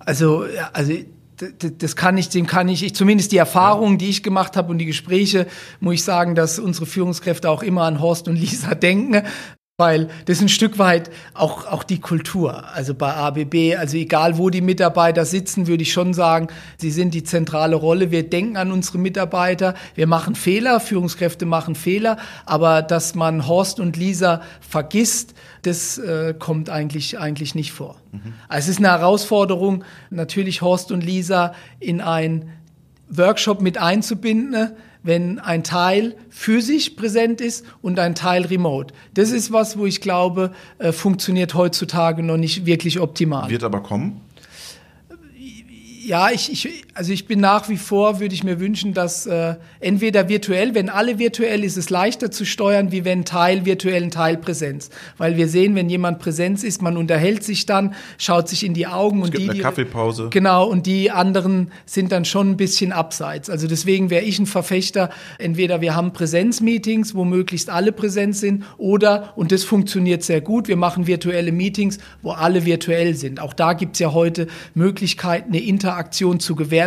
Also, 0.01 0.45
also 0.75 0.93
das 1.79 1.97
kann 1.97 2.19
ich, 2.19 2.29
dem 2.29 2.47
kann 2.47 2.69
ich, 2.69 2.85
ich 2.85 2.95
zumindest 2.95 3.33
die 3.33 3.39
Erfahrungen, 3.39 3.97
die 3.97 4.11
ich 4.11 4.23
gemacht 4.23 4.57
habe 4.57 4.71
und 4.71 4.79
die 4.79 4.85
Gespräche, 4.85 5.47
muss 5.81 5.95
ich 5.95 6.05
sagen, 6.05 6.35
dass 6.35 6.59
unsere 6.59 6.87
Führungskräfte 6.87 7.49
auch 7.49 7.63
immer 7.63 7.85
an 7.85 8.01
Horst 8.01 8.29
und 8.29 8.37
Lisa 8.37 8.75
denken 8.75 9.23
weil 9.83 10.07
das 10.27 10.37
ist 10.37 10.43
ein 10.43 10.49
Stück 10.49 10.79
weit 10.79 11.11
auch, 11.35 11.67
auch 11.67 11.83
die 11.83 11.99
Kultur. 11.99 12.73
Also 12.73 12.95
bei 12.95 13.13
ABB, 13.15 13.77
also 13.77 13.97
egal 13.97 14.39
wo 14.39 14.49
die 14.49 14.61
Mitarbeiter 14.61 15.25
sitzen, 15.25 15.67
würde 15.67 15.83
ich 15.83 15.93
schon 15.93 16.15
sagen, 16.15 16.47
sie 16.77 16.93
sind 16.93 17.15
die 17.15 17.25
zentrale 17.25 17.75
Rolle. 17.75 18.13
Wir 18.13 18.23
denken 18.23 18.57
an 18.57 18.71
unsere 18.71 18.99
Mitarbeiter, 18.99 19.75
wir 19.97 20.07
machen 20.07 20.37
Fehler, 20.37 20.79
Führungskräfte 20.79 21.47
machen 21.47 21.75
Fehler, 21.75 22.17
aber 22.47 22.81
dass 22.81 23.17
man 23.17 23.49
Horst 23.49 23.81
und 23.81 23.97
Lisa 23.97 24.43
vergisst, 24.61 25.35
das 25.63 25.99
äh, 25.99 26.33
kommt 26.39 26.71
eigentlich, 26.71 27.19
eigentlich 27.19 27.57
nicht 27.57 27.73
vor. 27.73 27.97
Mhm. 28.13 28.35
Also 28.47 28.67
es 28.67 28.77
ist 28.77 28.79
eine 28.79 28.91
Herausforderung, 28.91 29.83
natürlich 30.11 30.63
Horst 30.63 30.93
und 30.93 31.03
Lisa 31.03 31.55
in 31.81 32.01
ein 32.01 32.51
Workshop 33.09 33.61
mit 33.61 33.79
einzubinden 33.79 34.77
wenn 35.03 35.39
ein 35.39 35.65
Teil 35.65 36.15
physisch 36.31 36.91
präsent 36.91 37.41
ist 37.41 37.65
und 37.83 37.99
ein 37.99 38.15
Teil 38.15 38.47
remote. 38.47 38.95
Das 39.15 39.31
ist 39.31 39.53
was, 39.53 39.77
wo 39.79 39.87
ich 39.87 40.01
glaube, 40.01 40.53
äh, 40.79 40.93
funktioniert 40.93 41.55
heutzutage 41.55 42.23
noch 42.23 42.37
nicht 42.37 42.67
wirklich 42.67 43.01
optimal. 43.01 43.51
Wird 43.51 43.65
aber 43.65 43.83
kommen? 43.83 44.21
ja, 46.05 46.31
ich, 46.31 46.51
ich, 46.51 46.85
also 46.95 47.13
ich 47.13 47.27
bin 47.27 47.41
nach 47.41 47.69
wie 47.69 47.77
vor, 47.77 48.21
würde 48.21 48.35
ich 48.35 48.45
mir 48.45 48.61
wünschen, 48.61 48.95
dass 48.95 49.27
äh, 49.27 49.57
entweder 49.81 50.29
virtuell, 50.29 50.75
wenn 50.75 50.89
alle 50.89 51.19
virtuell 51.19 51.65
ist 51.65 51.77
es 51.77 51.91
leichter 51.91 52.31
zu 52.31 52.45
steuern, 52.45 52.93
wie 52.93 53.05
wenn 53.05 53.25
Teil 53.25 53.65
virtuellen 53.65 54.11
Teil 54.11 54.37
Präsenz. 54.37 54.91
Weil 55.19 55.37
wir 55.37 55.49
sehen, 55.49 55.75
wenn 55.75 55.89
jemand 55.89 56.19
Präsenz 56.19 56.63
ist, 56.65 56.83
man 56.83 56.97
unterhält 56.97 57.45
sich 57.45 57.67
dann, 57.67 57.95
schaut 58.19 58.49
sich 58.49 58.65
in 58.65 58.75
die 58.75 58.87
Augen 58.87 59.21
es 59.21 59.25
und 59.27 59.31
gibt 59.33 59.45
die. 59.45 59.51
Eine 59.51 59.61
Kaffeepause. 59.61 60.29
Genau, 60.31 60.67
und 60.67 60.87
die 60.87 61.11
anderen 61.11 61.71
sind 61.87 62.13
dann 62.13 62.25
schon 62.25 62.51
ein 62.51 62.57
bisschen 62.57 62.93
abseits. 62.93 63.49
Also 63.51 63.67
deswegen 63.67 64.11
wäre 64.11 64.25
ich 64.25 64.39
ein 64.39 64.47
Verfechter, 64.47 65.11
entweder 65.39 65.81
wir 65.81 65.95
haben 65.95 66.13
Präsenzmeetings, 66.13 67.15
wo 67.15 67.25
möglichst 67.25 67.71
alle 67.71 67.93
präsent 67.93 68.37
sind, 68.37 68.65
oder, 68.79 69.33
und 69.37 69.53
das 69.53 69.65
funktioniert 69.65 70.23
sehr 70.23 70.41
gut, 70.41 70.69
wir 70.69 70.77
machen 70.77 71.07
virtuelle 71.07 71.53
Meetings, 71.53 71.99
wo 72.23 72.33
alle 72.33 72.65
virtuell 72.65 73.15
sind. 73.15 73.41
Auch 73.41 73.55
da 73.55 73.73
gibt's 73.73 73.99
ja 73.99 74.13
heute 74.13 74.47
Möglichkeiten, 74.75 75.49
eine 75.49 75.61
Interaktion 75.63 76.03
Interaktion 76.23 76.41
zu 76.41 76.55
gewährleisten, 76.55 76.82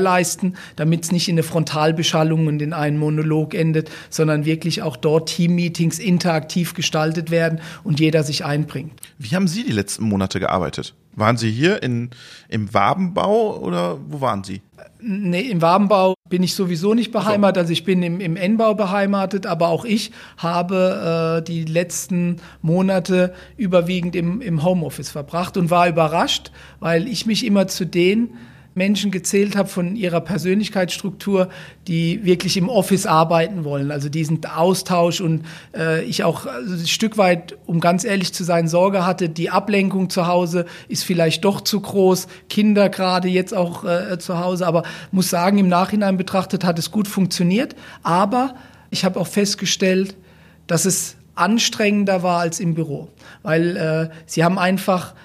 damit 0.75 1.03
es 1.03 1.11
nicht 1.11 1.27
in 1.27 1.35
eine 1.35 1.43
Frontalbeschallung 1.43 2.47
und 2.47 2.61
in 2.61 2.73
einen 2.73 2.97
Monolog 2.97 3.53
endet, 3.53 3.89
sondern 4.09 4.45
wirklich 4.45 4.81
auch 4.81 4.97
dort 4.97 5.29
Teammeetings 5.29 5.99
interaktiv 5.99 6.73
gestaltet 6.73 7.31
werden 7.31 7.59
und 7.83 7.99
jeder 7.99 8.23
sich 8.23 8.45
einbringt. 8.45 8.93
Wie 9.17 9.35
haben 9.35 9.47
Sie 9.47 9.63
die 9.63 9.71
letzten 9.71 10.05
Monate 10.05 10.39
gearbeitet? 10.39 10.93
Waren 11.15 11.37
Sie 11.37 11.49
hier 11.49 11.81
in, 11.81 12.09
im 12.49 12.73
Wabenbau 12.73 13.57
oder 13.59 13.97
wo 14.09 14.19
waren 14.19 14.43
Sie? 14.43 14.61
Nee, 14.99 15.41
im 15.41 15.61
Wabenbau 15.61 16.15
bin 16.29 16.43
ich 16.43 16.55
sowieso 16.55 16.93
nicht 16.93 17.11
beheimatet. 17.11 17.59
Also 17.59 17.73
ich 17.73 17.85
bin 17.85 18.03
im, 18.03 18.19
im 18.19 18.35
N-Bau 18.35 18.73
beheimatet, 18.73 19.45
aber 19.45 19.69
auch 19.69 19.85
ich 19.85 20.11
habe 20.37 21.39
äh, 21.39 21.43
die 21.43 21.63
letzten 21.63 22.37
Monate 22.61 23.33
überwiegend 23.55 24.15
im, 24.15 24.41
im 24.41 24.63
Homeoffice 24.63 25.11
verbracht 25.11 25.55
und 25.55 25.69
war 25.69 25.87
überrascht, 25.87 26.51
weil 26.79 27.07
ich 27.07 27.25
mich 27.25 27.45
immer 27.45 27.67
zu 27.67 27.85
den 27.85 28.31
Menschen 28.75 29.09
gezählt 29.09 29.55
habe 29.55 29.69
von 29.69 29.95
ihrer 29.95 30.19
Persönlichkeitsstruktur, 30.19 31.47
die 31.87 32.25
wirklich 32.25 32.57
im 32.57 32.67
Office 32.67 33.05
arbeiten 33.05 33.63
wollen. 33.63 33.89
Also 33.89 34.09
diesen 34.09 34.45
Austausch 34.45 35.21
und 35.21 35.45
äh, 35.73 36.03
ich 36.03 36.25
auch 36.25 36.45
ein 36.45 36.85
Stück 36.85 37.17
weit, 37.17 37.57
um 37.65 37.79
ganz 37.79 38.03
ehrlich 38.03 38.33
zu 38.33 38.43
sein, 38.43 38.67
Sorge 38.67 39.05
hatte, 39.05 39.29
die 39.29 39.49
Ablenkung 39.49 40.09
zu 40.09 40.27
Hause 40.27 40.65
ist 40.89 41.05
vielleicht 41.05 41.45
doch 41.45 41.61
zu 41.61 41.79
groß, 41.79 42.27
Kinder 42.49 42.89
gerade 42.89 43.29
jetzt 43.29 43.53
auch 43.53 43.85
äh, 43.85 44.19
zu 44.19 44.39
Hause, 44.39 44.67
aber 44.67 44.83
muss 45.09 45.29
sagen, 45.29 45.57
im 45.57 45.69
Nachhinein 45.69 46.17
betrachtet 46.17 46.65
hat 46.65 46.77
es 46.77 46.91
gut 46.91 47.07
funktioniert. 47.07 47.75
Aber 48.03 48.55
ich 48.89 49.05
habe 49.05 49.19
auch 49.21 49.27
festgestellt, 49.27 50.17
dass 50.67 50.83
es 50.83 51.15
anstrengender 51.33 52.23
war 52.23 52.39
als 52.41 52.59
im 52.59 52.73
Büro, 52.73 53.07
weil 53.41 53.77
äh, 53.77 54.09
sie 54.25 54.43
haben 54.43 54.59
einfach 54.59 55.15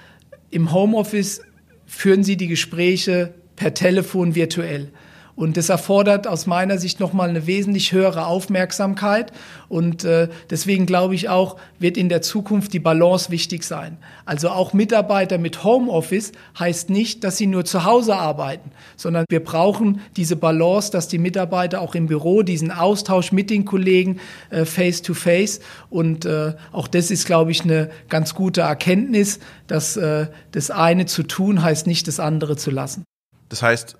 im 0.49 0.71
Homeoffice 0.71 1.41
führen 1.85 2.23
sie 2.23 2.37
die 2.37 2.47
Gespräche 2.47 3.33
per 3.61 3.75
Telefon 3.75 4.33
virtuell. 4.33 4.91
Und 5.35 5.55
das 5.55 5.69
erfordert 5.69 6.27
aus 6.27 6.45
meiner 6.45 6.79
Sicht 6.79 6.99
nochmal 6.99 7.29
eine 7.29 7.45
wesentlich 7.45 7.91
höhere 7.91 8.25
Aufmerksamkeit. 8.25 9.31
Und 9.69 10.03
äh, 10.03 10.29
deswegen 10.49 10.87
glaube 10.87 11.13
ich 11.13 11.29
auch, 11.29 11.57
wird 11.77 11.95
in 11.95 12.09
der 12.09 12.23
Zukunft 12.23 12.73
die 12.73 12.79
Balance 12.79 13.29
wichtig 13.29 13.63
sein. 13.63 13.97
Also 14.25 14.49
auch 14.49 14.73
Mitarbeiter 14.73 15.37
mit 15.37 15.63
Homeoffice 15.63 16.31
heißt 16.59 16.89
nicht, 16.89 17.23
dass 17.23 17.37
sie 17.37 17.47
nur 17.47 17.65
zu 17.65 17.85
Hause 17.85 18.15
arbeiten, 18.15 18.71
sondern 18.97 19.25
wir 19.29 19.43
brauchen 19.43 20.01
diese 20.17 20.35
Balance, 20.35 20.91
dass 20.91 21.07
die 21.07 21.19
Mitarbeiter 21.19 21.81
auch 21.81 21.93
im 21.93 22.07
Büro 22.07 22.41
diesen 22.41 22.71
Austausch 22.71 23.31
mit 23.31 23.51
den 23.51 23.65
Kollegen 23.65 24.19
äh, 24.49 24.65
face 24.65 25.03
to 25.03 25.13
face. 25.13 25.59
Und 25.91 26.25
äh, 26.25 26.55
auch 26.71 26.87
das 26.87 27.11
ist, 27.11 27.27
glaube 27.27 27.51
ich, 27.51 27.63
eine 27.63 27.91
ganz 28.09 28.33
gute 28.33 28.61
Erkenntnis, 28.61 29.39
dass 29.67 29.97
äh, 29.97 30.27
das 30.51 30.71
eine 30.71 31.05
zu 31.05 31.23
tun 31.23 31.61
heißt 31.61 31.85
nicht, 31.85 32.07
das 32.07 32.19
andere 32.19 32.57
zu 32.57 32.71
lassen. 32.71 33.05
Das 33.51 33.61
heißt, 33.61 33.97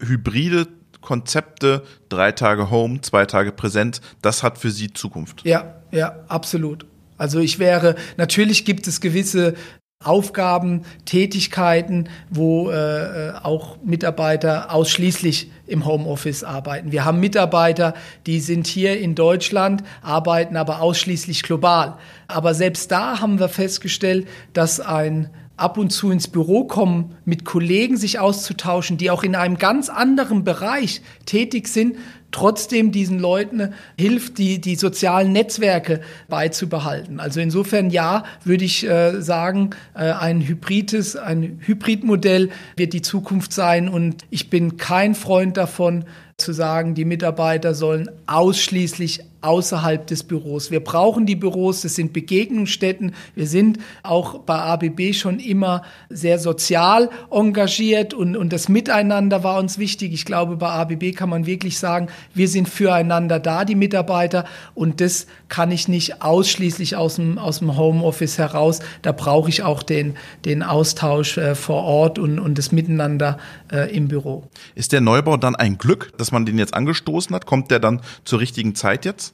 hybride 0.00 0.66
Konzepte, 1.00 1.84
drei 2.08 2.32
Tage 2.32 2.70
Home, 2.70 3.00
zwei 3.02 3.24
Tage 3.24 3.52
Präsent, 3.52 4.00
das 4.20 4.42
hat 4.42 4.58
für 4.58 4.72
Sie 4.72 4.92
Zukunft. 4.92 5.44
Ja, 5.44 5.76
ja, 5.92 6.16
absolut. 6.26 6.84
Also 7.16 7.38
ich 7.38 7.60
wäre, 7.60 7.94
natürlich 8.16 8.64
gibt 8.64 8.88
es 8.88 9.00
gewisse 9.00 9.54
Aufgaben, 10.02 10.82
Tätigkeiten, 11.04 12.08
wo 12.30 12.68
äh, 12.70 13.32
auch 13.40 13.76
Mitarbeiter 13.84 14.72
ausschließlich 14.72 15.52
im 15.68 15.86
Homeoffice 15.86 16.42
arbeiten. 16.42 16.90
Wir 16.90 17.04
haben 17.04 17.20
Mitarbeiter, 17.20 17.94
die 18.26 18.40
sind 18.40 18.66
hier 18.66 18.98
in 18.98 19.14
Deutschland, 19.14 19.84
arbeiten 20.02 20.56
aber 20.56 20.80
ausschließlich 20.80 21.44
global. 21.44 21.96
Aber 22.26 22.54
selbst 22.54 22.90
da 22.90 23.20
haben 23.20 23.38
wir 23.38 23.48
festgestellt, 23.48 24.26
dass 24.52 24.80
ein 24.80 25.30
ab 25.56 25.78
und 25.78 25.90
zu 25.90 26.10
ins 26.10 26.28
Büro 26.28 26.64
kommen, 26.64 27.16
mit 27.24 27.44
Kollegen 27.44 27.96
sich 27.96 28.18
auszutauschen, 28.18 28.98
die 28.98 29.10
auch 29.10 29.22
in 29.22 29.36
einem 29.36 29.56
ganz 29.56 29.88
anderen 29.88 30.44
Bereich 30.44 31.00
tätig 31.26 31.68
sind, 31.68 31.96
trotzdem 32.32 32.90
diesen 32.90 33.20
Leuten 33.20 33.72
hilft, 33.96 34.38
die, 34.38 34.60
die 34.60 34.74
sozialen 34.74 35.32
Netzwerke 35.32 36.00
beizubehalten. 36.28 37.20
Also 37.20 37.40
insofern 37.40 37.90
ja, 37.90 38.24
würde 38.42 38.64
ich 38.64 38.84
äh, 38.84 39.22
sagen, 39.22 39.70
äh, 39.94 40.10
ein 40.10 40.40
hybrides, 40.40 41.14
ein 41.14 41.60
Hybridmodell 41.64 42.50
wird 42.76 42.92
die 42.92 43.02
Zukunft 43.02 43.52
sein 43.52 43.88
und 43.88 44.24
ich 44.30 44.50
bin 44.50 44.76
kein 44.76 45.14
Freund 45.14 45.56
davon, 45.56 46.04
zu 46.36 46.52
sagen, 46.52 46.94
die 46.94 47.04
Mitarbeiter 47.04 47.74
sollen 47.74 48.10
ausschließlich 48.26 49.20
außerhalb 49.44 50.06
des 50.06 50.22
Büros. 50.24 50.70
Wir 50.70 50.80
brauchen 50.80 51.26
die 51.26 51.36
Büros, 51.36 51.82
das 51.82 51.94
sind 51.94 52.12
Begegnungsstätten. 52.12 53.14
Wir 53.34 53.46
sind 53.46 53.78
auch 54.02 54.38
bei 54.40 54.54
ABB 54.54 55.12
schon 55.12 55.38
immer 55.38 55.82
sehr 56.08 56.38
sozial 56.38 57.10
engagiert 57.30 58.14
und, 58.14 58.36
und 58.36 58.52
das 58.52 58.68
Miteinander 58.68 59.44
war 59.44 59.58
uns 59.58 59.78
wichtig. 59.78 60.12
Ich 60.12 60.24
glaube, 60.24 60.56
bei 60.56 60.68
ABB 60.68 61.12
kann 61.14 61.28
man 61.28 61.46
wirklich 61.46 61.78
sagen, 61.78 62.08
wir 62.34 62.48
sind 62.48 62.68
füreinander 62.68 63.38
da, 63.38 63.64
die 63.64 63.74
Mitarbeiter 63.74 64.44
und 64.74 65.00
das 65.00 65.26
kann 65.48 65.70
ich 65.70 65.88
nicht 65.88 66.22
ausschließlich 66.22 66.96
aus 66.96 67.16
dem, 67.16 67.38
aus 67.38 67.58
dem 67.58 67.76
Homeoffice 67.76 68.38
heraus. 68.38 68.80
Da 69.02 69.12
brauche 69.12 69.48
ich 69.48 69.62
auch 69.62 69.82
den, 69.82 70.16
den 70.44 70.62
Austausch 70.62 71.38
äh, 71.38 71.54
vor 71.54 71.84
Ort 71.84 72.18
und, 72.18 72.38
und 72.38 72.58
das 72.58 72.72
Miteinander 72.72 73.38
äh, 73.70 73.94
im 73.94 74.08
Büro. 74.08 74.44
Ist 74.74 74.92
der 74.92 75.00
Neubau 75.00 75.36
dann 75.36 75.54
ein 75.54 75.78
Glück, 75.78 76.12
dass 76.16 76.32
man 76.32 76.46
den 76.46 76.58
jetzt 76.58 76.74
angestoßen 76.74 77.34
hat? 77.34 77.46
Kommt 77.46 77.70
der 77.70 77.80
dann 77.80 78.00
zur 78.24 78.40
richtigen 78.40 78.74
Zeit 78.74 79.04
jetzt? 79.04 79.33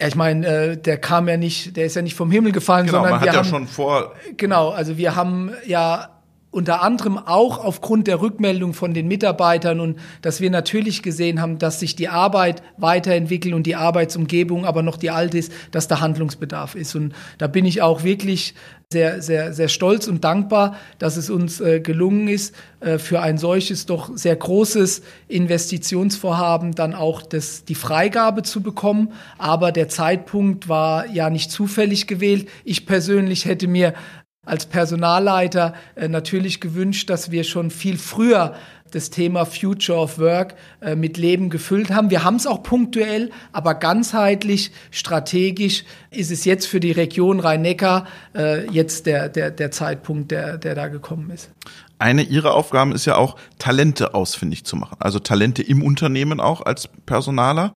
Ja, 0.00 0.08
ich 0.08 0.16
meine, 0.16 0.46
äh, 0.46 0.76
der 0.76 0.98
kam 0.98 1.28
ja 1.28 1.36
nicht, 1.36 1.76
der 1.76 1.86
ist 1.86 1.94
ja 1.94 2.02
nicht 2.02 2.14
vom 2.14 2.30
Himmel 2.30 2.52
gefallen, 2.52 2.86
genau, 2.86 2.98
sondern 2.98 3.12
man 3.12 3.20
wir 3.22 3.28
hat 3.28 3.34
ja 3.34 3.40
haben, 3.40 3.48
schon 3.48 3.68
vor. 3.68 4.12
Genau, 4.36 4.70
also 4.70 4.96
wir 4.98 5.14
haben 5.14 5.52
ja 5.66 6.13
unter 6.54 6.82
anderem 6.82 7.18
auch 7.18 7.62
aufgrund 7.62 8.06
der 8.06 8.20
Rückmeldung 8.20 8.74
von 8.74 8.94
den 8.94 9.08
Mitarbeitern 9.08 9.80
und 9.80 9.98
dass 10.22 10.40
wir 10.40 10.50
natürlich 10.50 11.02
gesehen 11.02 11.40
haben, 11.40 11.58
dass 11.58 11.80
sich 11.80 11.96
die 11.96 12.08
Arbeit 12.08 12.62
weiterentwickelt 12.76 13.54
und 13.54 13.66
die 13.66 13.74
Arbeitsumgebung 13.74 14.64
aber 14.64 14.82
noch 14.82 14.96
die 14.96 15.10
alte 15.10 15.36
ist, 15.36 15.52
dass 15.72 15.88
da 15.88 16.00
Handlungsbedarf 16.00 16.76
ist. 16.76 16.94
Und 16.94 17.12
da 17.38 17.48
bin 17.48 17.64
ich 17.64 17.82
auch 17.82 18.04
wirklich 18.04 18.54
sehr, 18.92 19.20
sehr, 19.20 19.52
sehr 19.52 19.66
stolz 19.66 20.06
und 20.06 20.22
dankbar, 20.22 20.76
dass 21.00 21.16
es 21.16 21.28
uns 21.28 21.60
äh, 21.60 21.80
gelungen 21.80 22.28
ist, 22.28 22.54
äh, 22.78 22.98
für 22.98 23.20
ein 23.20 23.38
solches 23.38 23.86
doch 23.86 24.16
sehr 24.16 24.36
großes 24.36 25.02
Investitionsvorhaben 25.26 26.76
dann 26.76 26.94
auch 26.94 27.22
das, 27.22 27.64
die 27.64 27.74
Freigabe 27.74 28.44
zu 28.44 28.62
bekommen. 28.62 29.12
Aber 29.38 29.72
der 29.72 29.88
Zeitpunkt 29.88 30.68
war 30.68 31.08
ja 31.10 31.30
nicht 31.30 31.50
zufällig 31.50 32.06
gewählt. 32.06 32.48
Ich 32.64 32.86
persönlich 32.86 33.46
hätte 33.46 33.66
mir 33.66 33.94
als 34.44 34.66
Personalleiter 34.66 35.74
äh, 35.94 36.08
natürlich 36.08 36.60
gewünscht, 36.60 37.10
dass 37.10 37.30
wir 37.30 37.44
schon 37.44 37.70
viel 37.70 37.98
früher 37.98 38.54
das 38.94 39.10
Thema 39.10 39.44
Future 39.44 39.98
of 39.98 40.18
Work 40.18 40.54
äh, 40.80 40.94
mit 40.94 41.16
Leben 41.16 41.50
gefüllt 41.50 41.90
haben. 41.90 42.10
Wir 42.10 42.22
haben 42.22 42.36
es 42.36 42.46
auch 42.46 42.62
punktuell, 42.62 43.30
aber 43.52 43.74
ganzheitlich, 43.74 44.70
strategisch 44.90 45.84
ist 46.10 46.30
es 46.30 46.44
jetzt 46.44 46.66
für 46.66 46.80
die 46.80 46.92
Region 46.92 47.40
Rhein-Neckar 47.40 48.06
äh, 48.34 48.70
jetzt 48.70 49.06
der, 49.06 49.28
der, 49.28 49.50
der 49.50 49.70
Zeitpunkt, 49.70 50.30
der, 50.30 50.58
der 50.58 50.74
da 50.74 50.88
gekommen 50.88 51.30
ist. 51.30 51.50
Eine 51.98 52.22
Ihrer 52.22 52.54
Aufgaben 52.54 52.92
ist 52.92 53.04
ja 53.04 53.16
auch, 53.16 53.36
Talente 53.58 54.14
ausfindig 54.14 54.64
zu 54.64 54.76
machen. 54.76 54.96
Also 55.00 55.18
Talente 55.18 55.62
im 55.62 55.82
Unternehmen 55.82 56.40
auch 56.40 56.60
als 56.60 56.88
Personaler. 57.06 57.72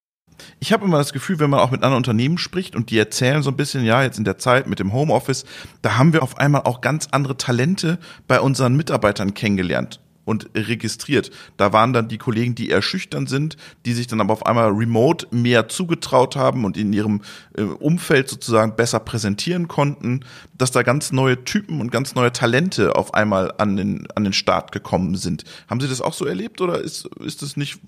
Ich 0.60 0.72
habe 0.72 0.84
immer 0.84 0.98
das 0.98 1.12
Gefühl, 1.12 1.38
wenn 1.38 1.50
man 1.50 1.60
auch 1.60 1.70
mit 1.70 1.82
anderen 1.82 1.98
Unternehmen 1.98 2.38
spricht 2.38 2.76
und 2.76 2.90
die 2.90 2.98
erzählen 2.98 3.42
so 3.42 3.50
ein 3.50 3.56
bisschen, 3.56 3.84
ja, 3.84 4.02
jetzt 4.02 4.18
in 4.18 4.24
der 4.24 4.38
Zeit 4.38 4.66
mit 4.66 4.78
dem 4.78 4.92
Homeoffice, 4.92 5.44
da 5.82 5.98
haben 5.98 6.12
wir 6.12 6.22
auf 6.22 6.38
einmal 6.38 6.62
auch 6.62 6.80
ganz 6.80 7.08
andere 7.10 7.36
Talente 7.36 7.98
bei 8.26 8.40
unseren 8.40 8.76
Mitarbeitern 8.76 9.34
kennengelernt 9.34 10.00
und 10.28 10.50
registriert. 10.54 11.30
Da 11.56 11.72
waren 11.72 11.94
dann 11.94 12.08
die 12.08 12.18
Kollegen, 12.18 12.54
die 12.54 12.68
eher 12.68 12.82
schüchtern 12.82 13.26
sind, 13.26 13.56
die 13.86 13.94
sich 13.94 14.06
dann 14.06 14.20
aber 14.20 14.34
auf 14.34 14.44
einmal 14.44 14.68
remote 14.68 15.26
mehr 15.30 15.68
zugetraut 15.68 16.36
haben 16.36 16.66
und 16.66 16.76
in 16.76 16.92
ihrem 16.92 17.22
äh, 17.56 17.62
Umfeld 17.62 18.28
sozusagen 18.28 18.76
besser 18.76 19.00
präsentieren 19.00 19.68
konnten, 19.68 20.20
dass 20.58 20.70
da 20.70 20.82
ganz 20.82 21.12
neue 21.12 21.44
Typen 21.44 21.80
und 21.80 21.90
ganz 21.90 22.14
neue 22.14 22.32
Talente 22.32 22.94
auf 22.96 23.14
einmal 23.14 23.52
an 23.56 23.76
den, 23.76 24.06
an 24.14 24.24
den 24.24 24.32
Start 24.32 24.70
gekommen 24.70 25.16
sind. 25.16 25.44
Haben 25.68 25.80
Sie 25.80 25.88
das 25.88 26.02
auch 26.02 26.12
so 26.12 26.26
erlebt 26.26 26.60
oder 26.60 26.80
ist, 26.80 27.08
ist 27.24 27.40
das 27.42 27.56
nicht, 27.56 27.78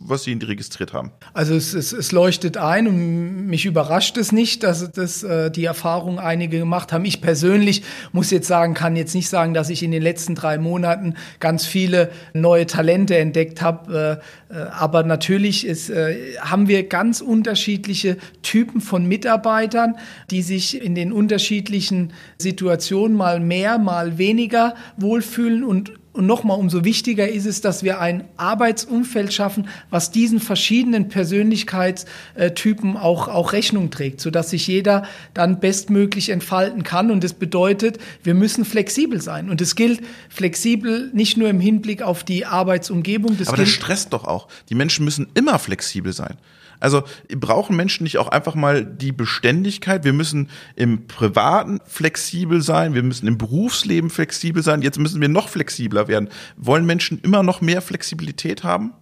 was 0.00 0.24
Sie 0.24 0.32
registriert 0.32 0.94
haben? 0.94 1.10
Also 1.34 1.54
es, 1.54 1.74
es, 1.74 1.92
es 1.92 2.12
leuchtet 2.12 2.56
ein 2.56 2.88
und 2.88 3.46
mich 3.46 3.66
überrascht 3.66 4.16
es 4.16 4.32
nicht, 4.32 4.62
dass 4.62 4.90
das 4.92 5.22
äh, 5.22 5.50
die 5.50 5.64
Erfahrung 5.64 6.18
einige 6.18 6.58
gemacht 6.58 6.92
haben. 6.92 7.04
Ich 7.04 7.20
persönlich 7.20 7.82
muss 8.12 8.30
jetzt 8.30 8.46
sagen, 8.46 8.74
kann 8.74 8.96
jetzt 8.96 9.14
nicht 9.14 9.28
sagen, 9.28 9.52
dass 9.52 9.68
ich 9.68 9.82
in 9.82 9.90
den 9.90 10.02
letzten 10.02 10.34
drei 10.34 10.56
Monaten 10.56 11.14
ganz 11.40 11.66
viele 11.90 12.10
neue 12.32 12.66
Talente 12.66 13.16
entdeckt 13.16 13.62
habe. 13.62 14.20
Äh, 14.50 14.54
äh, 14.54 14.62
aber 14.70 15.02
natürlich 15.02 15.66
ist, 15.66 15.90
äh, 15.90 16.36
haben 16.40 16.68
wir 16.68 16.88
ganz 16.88 17.20
unterschiedliche 17.20 18.16
Typen 18.42 18.80
von 18.80 19.06
Mitarbeitern, 19.06 19.96
die 20.30 20.42
sich 20.42 20.80
in 20.80 20.94
den 20.94 21.12
unterschiedlichen 21.12 22.12
Situationen 22.38 23.16
mal 23.16 23.40
mehr, 23.40 23.78
mal 23.78 24.18
weniger 24.18 24.74
wohlfühlen 24.96 25.64
und 25.64 25.92
und 26.12 26.26
nochmal, 26.26 26.58
umso 26.58 26.84
wichtiger 26.84 27.28
ist 27.28 27.46
es, 27.46 27.60
dass 27.60 27.84
wir 27.84 28.00
ein 28.00 28.24
Arbeitsumfeld 28.36 29.32
schaffen, 29.32 29.68
was 29.90 30.10
diesen 30.10 30.40
verschiedenen 30.40 31.08
Persönlichkeitstypen 31.08 32.96
auch, 32.96 33.28
auch 33.28 33.52
Rechnung 33.52 33.90
trägt, 33.90 34.20
sodass 34.20 34.50
sich 34.50 34.66
jeder 34.66 35.04
dann 35.34 35.60
bestmöglich 35.60 36.30
entfalten 36.30 36.82
kann. 36.82 37.12
Und 37.12 37.22
das 37.22 37.34
bedeutet, 37.34 37.98
wir 38.24 38.34
müssen 38.34 38.64
flexibel 38.64 39.20
sein. 39.20 39.50
Und 39.50 39.60
es 39.60 39.76
gilt 39.76 40.00
flexibel 40.28 41.10
nicht 41.12 41.36
nur 41.36 41.48
im 41.48 41.60
Hinblick 41.60 42.02
auf 42.02 42.24
die 42.24 42.44
Arbeitsumgebung. 42.44 43.38
Das 43.38 43.46
Aber 43.46 43.58
das 43.58 43.68
stresst 43.68 44.12
doch 44.12 44.24
auch. 44.24 44.48
Die 44.68 44.74
Menschen 44.74 45.04
müssen 45.04 45.28
immer 45.34 45.60
flexibel 45.60 46.12
sein. 46.12 46.36
Also 46.80 47.04
brauchen 47.28 47.76
Menschen 47.76 48.04
nicht 48.04 48.18
auch 48.18 48.28
einfach 48.28 48.54
mal 48.54 48.84
die 48.84 49.12
Beständigkeit? 49.12 50.04
Wir 50.04 50.12
müssen 50.12 50.48
im 50.74 51.06
Privaten 51.06 51.78
flexibel 51.86 52.62
sein, 52.62 52.94
wir 52.94 53.02
müssen 53.02 53.26
im 53.26 53.38
Berufsleben 53.38 54.10
flexibel 54.10 54.62
sein, 54.62 54.82
jetzt 54.82 54.98
müssen 54.98 55.20
wir 55.20 55.28
noch 55.28 55.48
flexibler 55.48 56.08
werden. 56.08 56.28
Wollen 56.56 56.86
Menschen 56.86 57.20
immer 57.20 57.42
noch 57.42 57.60
mehr 57.60 57.82
Flexibilität 57.82 58.64
haben? 58.64 58.94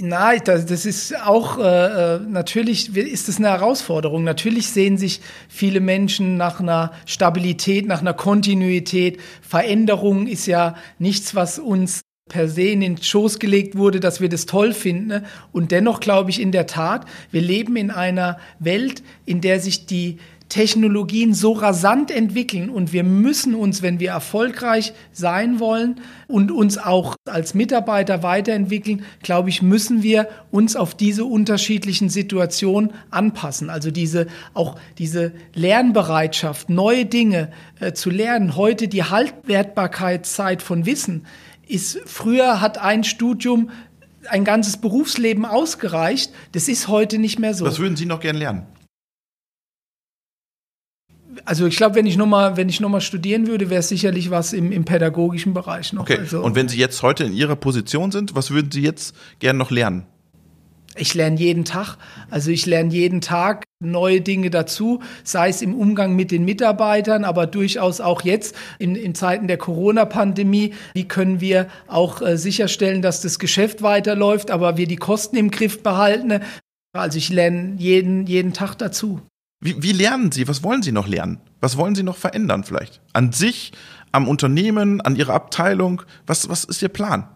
Nein, 0.00 0.40
das 0.44 0.86
ist 0.86 1.16
auch 1.20 1.58
äh, 1.58 2.16
äh 2.16 2.20
natürlich 2.20 2.96
ist 2.96 3.28
es 3.28 3.36
eine 3.36 3.50
Herausforderung. 3.50 4.24
Natürlich 4.24 4.68
sehen 4.68 4.96
sich 4.96 5.20
viele 5.48 5.80
Menschen 5.80 6.36
nach 6.36 6.58
einer 6.58 6.92
Stabilität, 7.06 7.86
nach 7.86 8.00
einer 8.00 8.14
Kontinuität. 8.14 9.20
Veränderung 9.40 10.26
ist 10.26 10.46
ja 10.46 10.74
nichts, 10.98 11.34
was 11.34 11.58
uns 11.58 12.00
per 12.28 12.48
se 12.48 12.62
in 12.62 12.80
den 12.80 13.02
Schoß 13.02 13.38
gelegt 13.38 13.76
wurde, 13.76 14.00
dass 14.00 14.20
wir 14.20 14.28
das 14.28 14.46
toll 14.46 14.72
finden. 14.72 15.06
Ne? 15.06 15.24
Und 15.52 15.70
dennoch 15.70 16.00
glaube 16.00 16.30
ich 16.30 16.40
in 16.40 16.52
der 16.52 16.66
Tat, 16.66 17.06
wir 17.30 17.40
leben 17.40 17.76
in 17.76 17.90
einer 17.90 18.38
Welt, 18.58 19.02
in 19.26 19.40
der 19.40 19.60
sich 19.60 19.86
die 19.86 20.18
Technologien 20.48 21.32
so 21.32 21.52
rasant 21.52 22.10
entwickeln 22.10 22.68
und 22.68 22.92
wir 22.92 23.04
müssen 23.04 23.54
uns, 23.54 23.80
wenn 23.80 24.00
wir 24.00 24.10
erfolgreich 24.10 24.92
sein 25.10 25.60
wollen 25.60 26.02
und 26.28 26.50
uns 26.50 26.76
auch 26.76 27.16
als 27.24 27.54
Mitarbeiter 27.54 28.22
weiterentwickeln, 28.22 29.06
glaube 29.22 29.48
ich, 29.48 29.62
müssen 29.62 30.02
wir 30.02 30.28
uns 30.50 30.76
auf 30.76 30.94
diese 30.94 31.24
unterschiedlichen 31.24 32.10
Situationen 32.10 32.92
anpassen. 33.10 33.70
Also 33.70 33.90
diese, 33.90 34.26
auch 34.52 34.76
diese 34.98 35.32
Lernbereitschaft, 35.54 36.68
neue 36.68 37.06
Dinge 37.06 37.50
äh, 37.80 37.94
zu 37.94 38.10
lernen. 38.10 38.54
Heute 38.54 38.88
die 38.88 39.04
Haltwertbarkeitszeit 39.04 40.60
von 40.60 40.84
Wissen 40.84 41.24
ist 41.72 41.98
früher 42.06 42.60
hat 42.60 42.78
ein 42.78 43.04
Studium 43.04 43.70
ein 44.28 44.44
ganzes 44.44 44.76
Berufsleben 44.76 45.44
ausgereicht. 45.44 46.32
Das 46.52 46.68
ist 46.68 46.88
heute 46.88 47.18
nicht 47.18 47.38
mehr 47.38 47.54
so. 47.54 47.64
Was 47.64 47.78
würden 47.78 47.96
Sie 47.96 48.06
noch 48.06 48.20
gern 48.20 48.36
lernen? 48.36 48.66
Also 51.44 51.66
ich 51.66 51.76
glaube, 51.76 51.96
wenn 51.96 52.06
ich 52.06 52.16
nochmal, 52.16 52.56
wenn 52.56 52.68
ich 52.68 52.80
noch 52.80 52.90
mal 52.90 53.00
studieren 53.00 53.46
würde, 53.46 53.70
wäre 53.70 53.80
es 53.80 53.88
sicherlich 53.88 54.30
was 54.30 54.52
im, 54.52 54.70
im 54.70 54.84
pädagogischen 54.84 55.54
Bereich 55.54 55.92
noch. 55.92 56.02
Okay. 56.02 56.18
Also, 56.18 56.42
Und 56.42 56.54
wenn 56.54 56.68
Sie 56.68 56.78
jetzt 56.78 57.02
heute 57.02 57.24
in 57.24 57.32
Ihrer 57.32 57.56
Position 57.56 58.12
sind, 58.12 58.34
was 58.34 58.50
würden 58.50 58.70
Sie 58.70 58.82
jetzt 58.82 59.16
gern 59.38 59.56
noch 59.56 59.70
lernen? 59.70 60.06
Ich 60.96 61.14
lerne 61.14 61.38
jeden 61.38 61.64
Tag. 61.64 61.96
Also 62.30 62.50
ich 62.50 62.66
lerne 62.66 62.92
jeden 62.92 63.20
Tag 63.20 63.64
neue 63.80 64.20
Dinge 64.20 64.50
dazu, 64.50 65.00
sei 65.24 65.48
es 65.48 65.62
im 65.62 65.74
Umgang 65.74 66.14
mit 66.14 66.30
den 66.30 66.44
Mitarbeitern, 66.44 67.24
aber 67.24 67.46
durchaus 67.46 68.00
auch 68.00 68.22
jetzt 68.22 68.54
in, 68.78 68.94
in 68.94 69.14
Zeiten 69.14 69.48
der 69.48 69.56
Corona-Pandemie. 69.56 70.74
Wie 70.94 71.08
können 71.08 71.40
wir 71.40 71.68
auch 71.88 72.20
äh, 72.22 72.36
sicherstellen, 72.36 73.02
dass 73.02 73.22
das 73.22 73.38
Geschäft 73.38 73.82
weiterläuft, 73.82 74.50
aber 74.50 74.76
wir 74.76 74.86
die 74.86 74.96
Kosten 74.96 75.36
im 75.36 75.50
Griff 75.50 75.82
behalten? 75.82 76.40
Also 76.92 77.18
ich 77.18 77.30
lerne 77.30 77.74
jeden, 77.78 78.26
jeden 78.26 78.52
Tag 78.52 78.76
dazu. 78.76 79.20
Wie, 79.60 79.82
wie 79.82 79.92
lernen 79.92 80.30
Sie? 80.30 80.46
Was 80.46 80.62
wollen 80.62 80.82
Sie 80.82 80.92
noch 80.92 81.08
lernen? 81.08 81.38
Was 81.60 81.76
wollen 81.76 81.94
Sie 81.94 82.02
noch 82.02 82.16
verändern 82.16 82.64
vielleicht? 82.64 83.00
An 83.12 83.32
sich, 83.32 83.72
am 84.10 84.28
Unternehmen, 84.28 85.00
an 85.00 85.16
Ihrer 85.16 85.34
Abteilung? 85.34 86.02
Was, 86.26 86.48
was 86.48 86.64
ist 86.64 86.82
Ihr 86.82 86.88
Plan? 86.88 87.28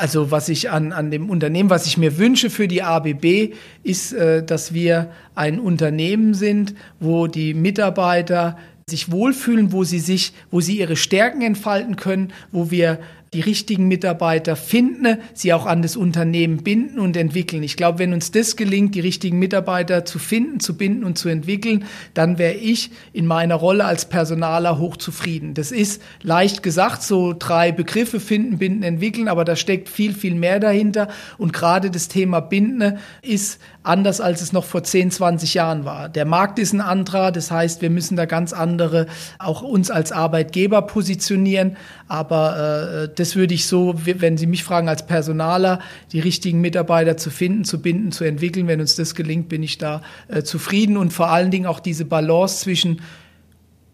Also 0.00 0.30
was 0.30 0.48
ich 0.48 0.70
an, 0.70 0.92
an 0.92 1.10
dem 1.10 1.28
Unternehmen, 1.28 1.68
was 1.68 1.84
ich 1.84 1.98
mir 1.98 2.16
wünsche 2.16 2.48
für 2.48 2.66
die 2.66 2.82
ABB, 2.82 3.52
ist, 3.82 4.14
äh, 4.14 4.42
dass 4.42 4.72
wir 4.72 5.10
ein 5.34 5.60
Unternehmen 5.60 6.32
sind, 6.32 6.74
wo 7.00 7.26
die 7.26 7.52
Mitarbeiter 7.52 8.56
sich 8.88 9.12
wohlfühlen, 9.12 9.72
wo 9.72 9.84
sie 9.84 9.98
sich, 9.98 10.32
wo 10.50 10.62
sie 10.62 10.78
ihre 10.78 10.96
Stärken 10.96 11.42
entfalten 11.42 11.96
können, 11.96 12.32
wo 12.50 12.70
wir 12.70 12.98
die 13.32 13.40
richtigen 13.40 13.86
Mitarbeiter 13.86 14.56
finden, 14.56 15.18
sie 15.34 15.52
auch 15.52 15.66
an 15.66 15.82
das 15.82 15.96
Unternehmen 15.96 16.64
binden 16.64 16.98
und 16.98 17.16
entwickeln. 17.16 17.62
Ich 17.62 17.76
glaube, 17.76 18.00
wenn 18.00 18.12
uns 18.12 18.32
das 18.32 18.56
gelingt, 18.56 18.96
die 18.96 19.00
richtigen 19.00 19.38
Mitarbeiter 19.38 20.04
zu 20.04 20.18
finden, 20.18 20.58
zu 20.58 20.76
binden 20.76 21.04
und 21.04 21.16
zu 21.16 21.28
entwickeln, 21.28 21.84
dann 22.12 22.38
wäre 22.38 22.54
ich 22.54 22.90
in 23.12 23.26
meiner 23.26 23.54
Rolle 23.54 23.84
als 23.84 24.08
Personaler 24.08 24.78
hochzufrieden. 24.78 25.54
Das 25.54 25.70
ist 25.70 26.02
leicht 26.22 26.64
gesagt, 26.64 27.04
so 27.04 27.32
drei 27.38 27.70
Begriffe 27.70 28.18
finden, 28.18 28.58
binden, 28.58 28.82
entwickeln, 28.82 29.28
aber 29.28 29.44
da 29.44 29.54
steckt 29.54 29.88
viel, 29.88 30.12
viel 30.12 30.34
mehr 30.34 30.58
dahinter. 30.58 31.06
Und 31.38 31.52
gerade 31.52 31.92
das 31.92 32.08
Thema 32.08 32.40
Binden 32.40 32.98
ist 33.22 33.60
anders, 33.82 34.20
als 34.20 34.42
es 34.42 34.52
noch 34.52 34.64
vor 34.64 34.82
10, 34.82 35.10
20 35.10 35.54
Jahren 35.54 35.84
war. 35.84 36.08
Der 36.08 36.24
Markt 36.24 36.58
ist 36.58 36.72
ein 36.72 36.80
anderer, 36.80 37.32
das 37.32 37.50
heißt, 37.50 37.80
wir 37.80 37.90
müssen 37.90 38.16
da 38.16 38.26
ganz 38.26 38.52
andere 38.52 39.06
auch 39.38 39.62
uns 39.62 39.90
als 39.90 40.12
Arbeitgeber 40.12 40.82
positionieren. 40.82 41.76
Aber 42.06 43.04
äh, 43.04 43.14
das 43.14 43.36
würde 43.36 43.54
ich 43.54 43.66
so, 43.66 43.94
wenn 44.04 44.36
Sie 44.36 44.46
mich 44.46 44.64
fragen, 44.64 44.88
als 44.88 45.06
Personaler, 45.06 45.80
die 46.12 46.20
richtigen 46.20 46.60
Mitarbeiter 46.60 47.16
zu 47.16 47.30
finden, 47.30 47.64
zu 47.64 47.80
binden, 47.80 48.12
zu 48.12 48.24
entwickeln, 48.24 48.66
wenn 48.66 48.80
uns 48.80 48.96
das 48.96 49.14
gelingt, 49.14 49.48
bin 49.48 49.62
ich 49.62 49.78
da 49.78 50.02
äh, 50.28 50.42
zufrieden 50.42 50.96
und 50.96 51.12
vor 51.12 51.30
allen 51.30 51.50
Dingen 51.50 51.66
auch 51.66 51.80
diese 51.80 52.04
Balance 52.04 52.60
zwischen 52.60 53.00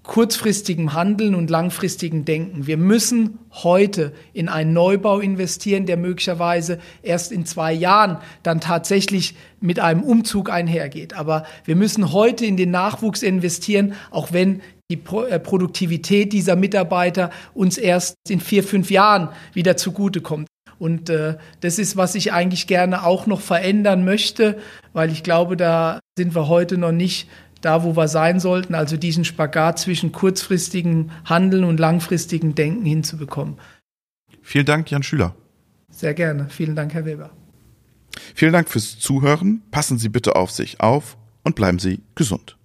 kurzfristigem 0.07 0.95
Handeln 0.95 1.35
und 1.35 1.51
langfristigem 1.51 2.25
Denken. 2.25 2.67
Wir 2.67 2.77
müssen 2.77 3.39
heute 3.53 4.13
in 4.33 4.49
einen 4.49 4.73
Neubau 4.73 5.19
investieren, 5.19 5.85
der 5.87 5.97
möglicherweise 5.97 6.79
erst 7.03 7.33
in 7.33 7.45
zwei 7.45 7.73
Jahren 7.73 8.19
dann 8.43 8.61
tatsächlich 8.61 9.35
mit 9.61 9.81
einem 9.81 10.03
Umzug 10.03 10.51
einhergeht. 10.51 11.15
Aber 11.15 11.45
wir 11.65 11.77
müssen 11.77 12.13
heute 12.13 12.47
in 12.47 12.57
den 12.57 12.71
Nachwuchs 12.71 13.23
investieren, 13.23 13.95
auch 14.11 14.33
wenn 14.33 14.63
die 14.91 15.01
äh, 15.29 15.41
Produktivität 15.41 16.33
dieser 16.33 16.55
Mitarbeiter 16.55 17.31
uns 17.55 17.77
erst 17.77 18.15
in 18.29 18.41
vier, 18.41 18.63
fünf 18.63 18.91
Jahren 18.91 19.31
wieder 19.53 19.77
zugutekommt. 19.77 20.47
Und 20.79 21.11
äh, 21.11 21.37
das 21.61 21.79
ist, 21.79 21.97
was 21.97 22.15
ich 22.15 22.33
eigentlich 22.33 22.67
gerne 22.67 23.05
auch 23.05 23.27
noch 23.27 23.41
verändern 23.41 24.05
möchte, 24.05 24.59
weil 24.93 25.11
ich 25.11 25.23
glaube, 25.23 25.57
da 25.57 26.01
sind 26.19 26.35
wir 26.35 26.49
heute 26.49 26.79
noch 26.79 26.93
nicht 26.93 27.29
da, 27.67 27.83
wo 27.83 27.97
wir 27.97 28.09
sein 28.09 28.41
sollten, 28.41 28.75
also 28.75 28.97
diesen 28.97 29.25
Spagat 29.25 29.79
zwischen 29.79 30.13
kurzfristigem 30.13 31.11
Handeln 31.25 31.65
und 31.65 31.81
langfristigem 31.81 32.55
Denken 32.55 32.85
hinzubekommen. 32.85 33.59
Vielen 34.41 34.67
Dank, 34.67 34.91
Jan 34.91 35.03
Schüler. 35.03 35.35
Sehr 35.91 36.15
gerne. 36.15 36.49
Vielen 36.49 36.77
Dank, 36.77 36.95
Herr 36.95 37.05
Weber. 37.05 37.31
Vielen 38.35 38.53
Dank 38.53 38.69
fürs 38.69 38.99
Zuhören. 38.99 39.63
Passen 39.71 39.99
Sie 39.99 40.09
bitte 40.09 40.37
auf 40.37 40.51
sich 40.51 40.81
auf 40.81 41.17
und 41.43 41.57
bleiben 41.57 41.79
Sie 41.79 42.01
gesund. 42.15 42.57